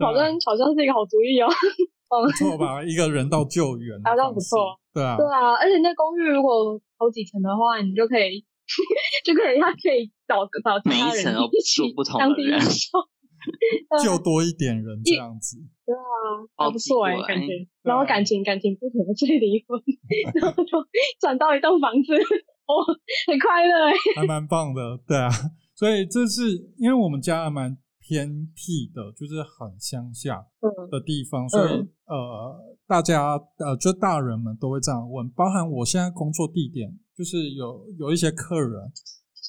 [0.00, 1.46] 好像好像是一个好主意哦。
[2.10, 2.82] 哦不，错吧？
[2.82, 4.74] 一个人道救援，好像不错。
[4.92, 8.44] 对啊，对啊，而且那公寓如果好几层的话，你就可以
[9.24, 12.58] 就可以他可以找找其每他人一层都一起住不同当的人
[13.50, 14.16] 地领袖。
[14.16, 15.56] 就多一点人这样子。
[15.84, 16.00] 对啊，
[16.56, 17.52] 还不好奇错哎、怪感觉。
[17.82, 19.80] 然后啊感情感情不和，所以离婚，
[20.40, 20.78] 然后就
[21.20, 22.14] 转到一栋房子，
[22.64, 22.72] 哦，
[23.28, 25.28] 很快乐哎、还蛮棒的，对啊。
[25.74, 38.80] 所以这是因为我们家还蛮偏僻的，就是很乡下嗯的地方，所以、嗯呃，大家呃，就大人们都会这样问，包含我现在工作地点，就是有有一些客人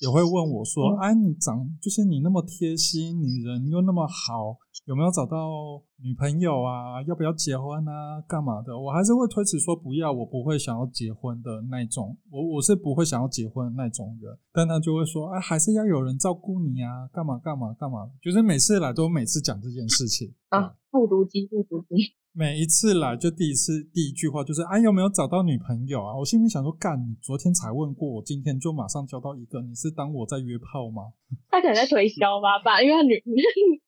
[0.05, 7.01] 也会问我说：“嗯哎、你长就是你那么贴心，你人又那么好，有没有找到女朋友啊？
[7.07, 8.21] 要不要结婚啊？
[8.27, 14.37] 干嘛的？”我还是会推辞说不要，我不会想要结婚的那种，我我是不会想要结婚的那种人。
[14.53, 21.95] 但他就会说：“哎，还是要有人照顾你啊，干嘛干嘛干嘛。”就是每次来都每次讲这件事情啊，复读机，复读机，
[22.37, 26.17] 每一次来就第一次第一句话就是哎有没有找到女朋友啊？
[26.17, 31.13] 我心里想说干，你昨天才问过我，今天就马上交到一个，你是当我在约炮吗？
[31.49, 33.15] 他可能在推销吧，吧，因为他女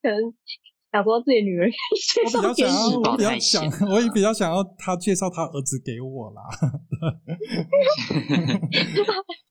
[0.02, 0.34] 可能
[0.92, 6.42] 想说自己女儿 介我比较绍给想要，你，我比较想，我也比较想要他介绍他儿子给我啦。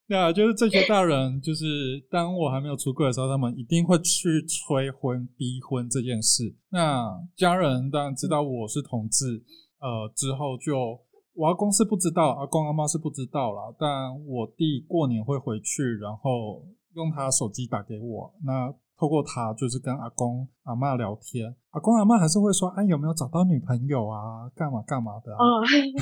[0.09, 6.55] 对啊，就是这些大人，就是当我还没有出柜的时候，他们一定会去催婚、逼婚这件事。
[6.71, 9.43] 那家人当然知道我是同志，
[9.81, 11.01] 呃，之后就
[11.35, 13.63] 我阿公是不知道，阿公阿妈是不知道啦。
[13.79, 16.65] 但我弟过年会回去，然后
[16.95, 24.49] 用他手机打给我，那透过他就是跟阿公阿妈聊天，阿公阿妈还是会说，哎，有没有找到女朋友啊？
[24.57, 25.39] 干嘛干嘛的啊？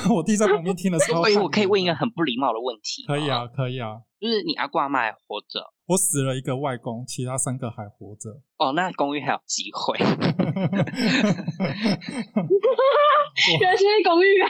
[0.07, 4.01] 嗯， 我弟在旁边听了超所以我可以问一个很不礼貌的问题，可以，啊，可以啊。
[4.21, 8.31] 就是你阿公阿妈还活着我死了一个外公，其他三个还活着。
[8.57, 9.99] 哦，那公寓还有机会。
[13.61, 14.49] 原来是公寓啊，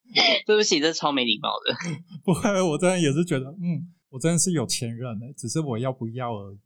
[0.46, 1.76] 对不起，这超没礼貌的。
[2.24, 6.58] 不会，我真的也是觉得，嗯，我真的是有钱人呢，只是我要不要而已。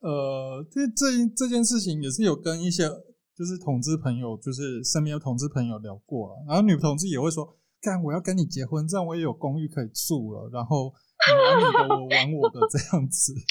[0.00, 2.88] 呃，这这这件事情也是有跟一些
[3.36, 10.92] 就是同志朋友，就是身边的同志朋友聊过了，然后女同志也会说，干，我要跟你结婚，这样我也有公寓可以住了，然后
[11.26, 13.34] 你玩你的，我玩我的，这样子。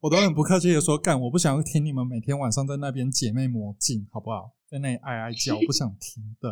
[0.00, 4.54] 我都很不客气的说，干，我不想要听你们每天晚上在那边姐妹魔镜，好不好？
[4.68, 6.36] 在那里哀哀叫，我不想听。
[6.40, 6.50] 对，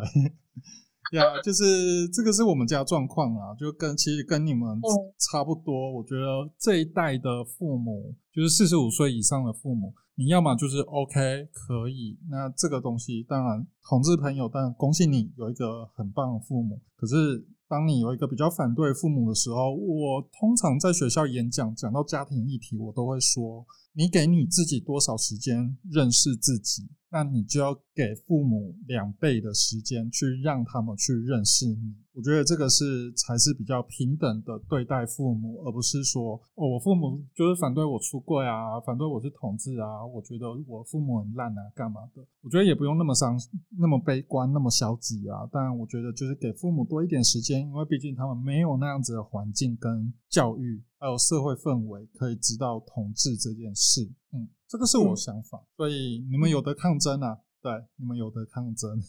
[1.11, 4.81] 呀就是这个是我们家状况啊，就跟其实跟你们嗯
[5.19, 5.93] 差不多。
[5.93, 16.79] 我觉得这一代的父母，就是四十五岁以上的父母，你要么就是 OK 可以，那这个东西当然同志朋友，但恭喜你有一个很棒的父母。
[16.95, 31.95] 可是当你有一个比较反对父母的时候，我通常在学校演讲讲到家庭议题，我都会说，你给你自己多少时间认识自己，那你就要给父母两倍的时间去让他们去认识你。
[32.13, 42.23] 我觉得这个是才是比较平等的对待父母，而不是说哦，我父母就是反对我出柜啊，反对我是同志啊，我觉得我父母很烂啊，干嘛的？
[42.43, 43.35] 我觉得也不用那么伤、
[43.77, 45.47] 那么悲观、那么消极啊。
[45.51, 54.03] 但我觉得就是给父母多一点时间，因为毕竟他们没有那样子的环境跟教育，还有社会氛围，可以知道同志这件事。
[54.31, 55.63] 嗯，这个是我想法。
[55.75, 58.91] 所以你们有的抗争啊，对，你们有的抗争。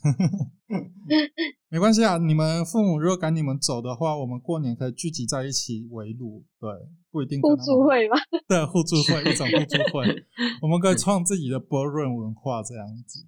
[1.68, 6.44] 没关系啊，你们父母如果赶你们走的话，我们过年可以聚集在一起围炉。
[6.60, 6.70] 对，
[7.10, 10.06] 不一定跟互助会吧， 对，互助会一种互助会，
[10.62, 13.18] 我们可以创自己的波润文化这样子。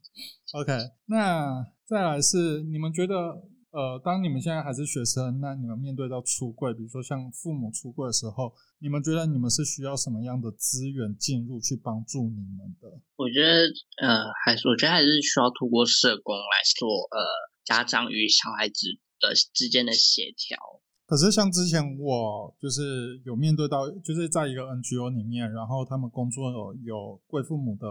[0.54, 0.72] OK，
[1.06, 3.42] 那再来是你们觉得，
[3.76, 12.88] 呃，当你们现在还是学生，那你们面对到出柜，比如说像父母出柜的时候，你们觉得你们是需要什么样的资源进入去帮助你们的？
[13.16, 13.68] 我觉得
[14.00, 17.20] 呃，还是我觉得还是需要通过社工来做呃
[17.66, 20.56] 家长与小孩子的之间的协调。
[21.04, 27.86] 可是像之前我就是有面对到，就是在一个 NGO 里面，然后他们工作有有贵父母的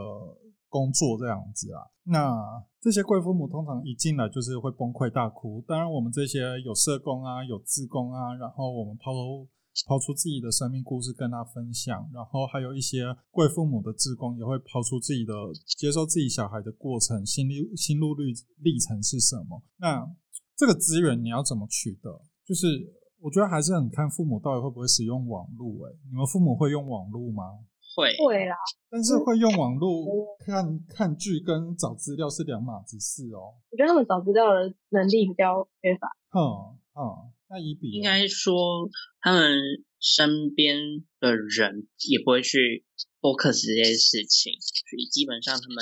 [0.70, 1.82] 工作这样子啊。
[2.04, 2.36] 那
[2.80, 5.64] 这些贵父母通常一进来就是会崩溃大哭。
[5.68, 9.48] 当然，我们这些有社工啊，有志工啊，然后我们抛出
[9.88, 15.34] 抛出自己的生命故事跟他分享，然后还有一些贵父母的志工也会抛出自己的
[15.78, 19.62] 接受自己小孩的过程、心路心路历历程是什么。
[19.78, 20.08] 那
[20.56, 22.10] 这个资源你要怎么取得？
[22.46, 22.68] 就是
[23.20, 25.88] 我觉得还是很看父母到底会不会使用网络。
[25.88, 27.44] 哎，你们父母会用网络吗？
[27.96, 28.56] 会，会啦，
[28.90, 30.06] 但是会用网络
[30.46, 33.56] 看看剧跟找资料是两码子事哦。
[33.72, 36.12] 我觉得他们找资料的能力比较缺乏。
[36.30, 38.90] 哼哼，那以比应该说
[39.22, 39.58] 他们
[40.00, 40.78] 身边
[41.20, 42.86] 的人也不会去
[43.22, 45.78] focus 这些事情，所以基本上他们，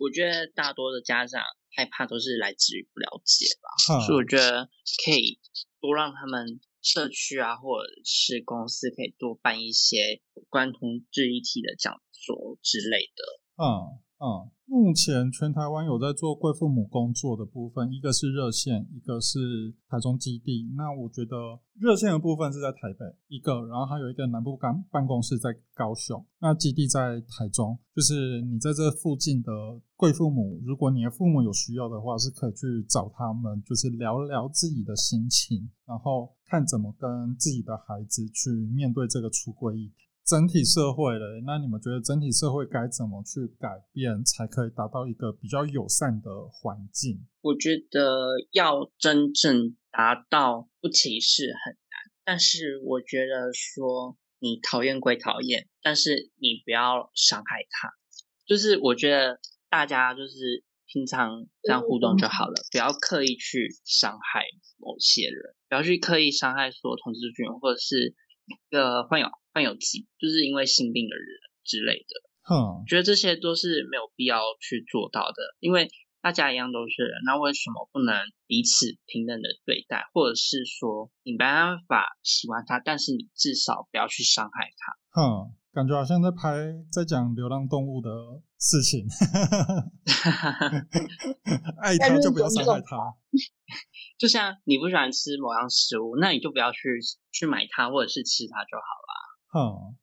[0.00, 1.40] 我觉得大多的家长
[1.76, 3.70] 害怕都是来自于不了解吧。
[3.94, 4.68] 哼所以我觉得
[5.04, 5.38] 可以
[5.80, 10.20] 多让他们社区啊，或者是公司可以多办一些
[10.50, 13.24] 关同志议题的讲座之类的。
[13.56, 20.72] 嗯嗯，目前全台湾有在做贵父母工作的部分，一个是热线，一个是台中基地。
[20.74, 21.36] 那我觉得
[21.74, 27.78] 热线的部分是在台北一个，然后还有一个南部办办公室在高雄，那基地在台中。
[27.94, 29.52] 就是你在这附近的
[29.94, 40.04] 贵父母，如果你的父母有需要的话，是可以去找他们，就是聊聊自己的心情，然后看怎么跟自己的孩子去面对这个出柜议题。
[40.24, 47.26] 整体社会嘞，那你们觉得整体社会该怎么去改变，才可以达到一个比较友善的环境？
[47.42, 57.90] 我觉得要真正达到不歧视很难，但是我觉得说你讨厌归讨厌，但是你不要伤害他。
[58.46, 64.46] 就是我觉得大家就是平常这样互动就好了，不要刻意去伤害
[64.78, 68.14] 某些人，不要去刻意伤害所有同志群或者是
[68.46, 69.28] 一个患有。
[69.54, 71.26] 患有疾，就是因为性病的人
[71.62, 78.18] 之类的，哼，觉得这些都是没有必要去做到的，因为大家一样都是人，那为什么不能
[78.48, 84.98] 彼此平等的对待，或者是说你没办法喜欢他，但是你至少不要去伤害他？
[85.14, 88.10] 哼，感觉好像在拍在讲流浪动物的
[88.58, 89.06] 事情，
[91.80, 93.14] 爱它就不要伤害它。
[94.18, 96.98] 就像你不喜欢吃某样食物，那你就不要去
[97.30, 99.14] 去买它或者是吃它就好了。
[99.54, 99.94] 哼，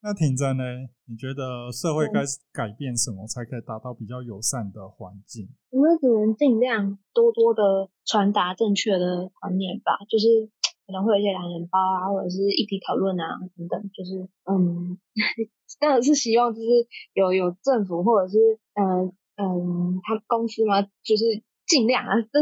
[0.00, 0.64] 那挺真呢？
[1.04, 5.50] 你觉得社会该改变什么才可以达到比较友善的环境？
[5.68, 10.48] 我们只能尽量多多的传达正确的观念吧，就是
[10.88, 14.96] 可能会有一些懒人包啊，或者是议题讨论啊等等，就是嗯，
[15.78, 16.66] 当然是希望就是
[17.12, 22.40] 有有政府或者是嗯嗯，他公司嘛，就是尽量啊，这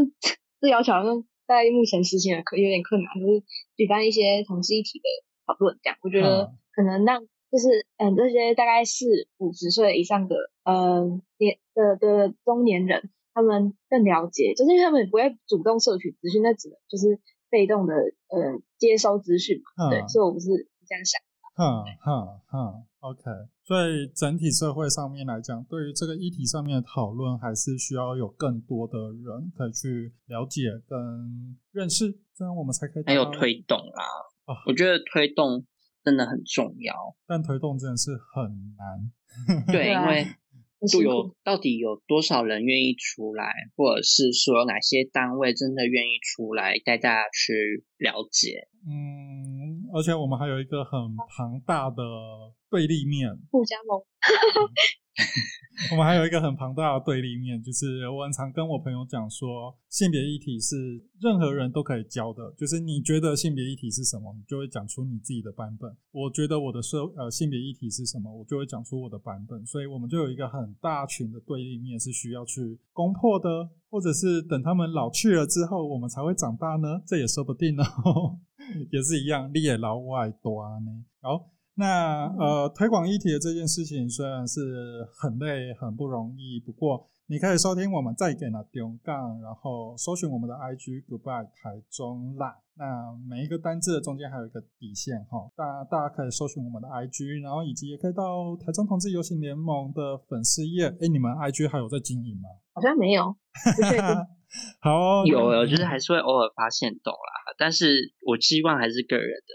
[0.61, 3.43] 这要求好像在目前实行的可有点困难，就是
[3.77, 5.05] 举办一些同事议题的。
[5.47, 7.21] 讨论这样，我觉得可能让
[7.53, 10.35] 就是嗯这些大概是五十岁以上的
[10.65, 17.21] 嗯年的的中年人，他们更了解，就是因为他们不会主动摄取资讯，那只能就是
[17.51, 19.91] 被动的呃接收资讯嘛。
[19.91, 20.49] 对，所以我不是
[20.87, 21.21] 这样想。
[21.57, 23.23] 哈哈哈，OK。
[23.65, 34.05] 所以整体社会上面来讲，对于这个议题上面的讨论，还是需要有更多的人可以去了解跟认识，这样我们才可以还有推动啦。
[34.67, 35.65] 我觉得推动
[36.05, 39.11] 真的很重要，但推动真的是很难。
[39.67, 40.27] 对，因为
[40.91, 48.69] 就有到底有多少人愿意出来，或者是说哪些单位真的愿意出来带大家去了解？
[48.87, 50.93] 嗯，而且我们还有一个很
[51.37, 52.03] 庞大的
[52.71, 54.01] 对立面——互加盟。
[55.93, 60.77] 我们还有一个很庞大的对立面，就是我很常跟我朋友讲说，性别议题是
[61.21, 62.53] 任何人都可以教的。
[62.57, 65.95] 就是你觉得性别议题是什么，你就会讲出你自己的版本。
[66.13, 69.65] 我觉得我的社呃性别议题是什么，我就会讲出我的版本。
[69.67, 77.01] 所以我们就有一个很大群的对立面是需要去攻破的，或者是等他们老去了之后，我们才会长大呢？
[77.07, 77.83] 这也说不定呢，
[78.93, 81.03] 也是一样，你也老外多呢。
[81.23, 81.56] 好。
[81.79, 92.57] 那呃，推广议题的这件事情虽然是很累、很不容易，不过你可以收听我们再给那中杠，然后搜寻我们的 IG Goodbye 台中啦。
[92.79, 92.85] 那
[93.29, 100.87] 每一个单字的中间还有一个底线哈，大大家可以搜寻我们的 IG，然后以及也可以到台中同志游行联盟的粉丝页。
[101.01, 102.49] 哎，你们 IG 还有在经营吗？
[102.73, 103.37] 好像没有，
[103.77, 104.05] 不确定。
[104.81, 109.53] 好，有有，就是还是会偶尔发现懂啦，但是我希望还是个人的。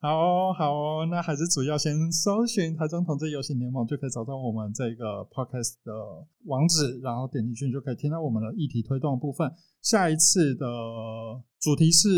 [0.00, 5.92] 好哦，好哦，那还是主要先搜寻台中同志游行联盟，就可以找到我们这个 podcast 的
[6.44, 9.52] 网址，然后点进去就可以听到我们的议题推动部分。
[9.82, 10.66] 下一次的
[11.60, 12.08] 主题是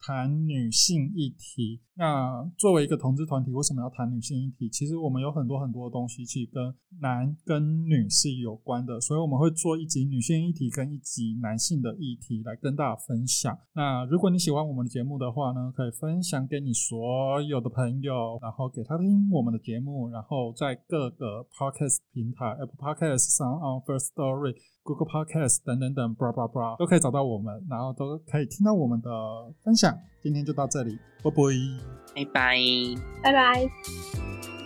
[0.00, 1.80] 谈女性议题。
[1.94, 4.68] 那作为一个同志团体，为什么要谈女性议题？
[4.70, 13.56] 其实我们有很多很多的东西，其实跟男跟女是有关的，所以我们会做一集女性议题跟一集男性的议题来跟大家分享。
[13.74, 16.98] 那如果你喜欢我们的节目的话呢，可以分享给你所
[17.40, 24.54] 有的朋友，然后给他听我们的节目，然后在各个 podcast 平台，Apple Podcast、上 on First Story。
[24.84, 29.08] Google Podcast 等等等，bra bra bra 都可以找到我们，然后都可以听到我们的
[29.62, 29.96] 分享。
[30.20, 31.44] 今天就到这里，拜拜，
[32.16, 32.58] 拜拜，
[33.22, 34.61] 拜拜。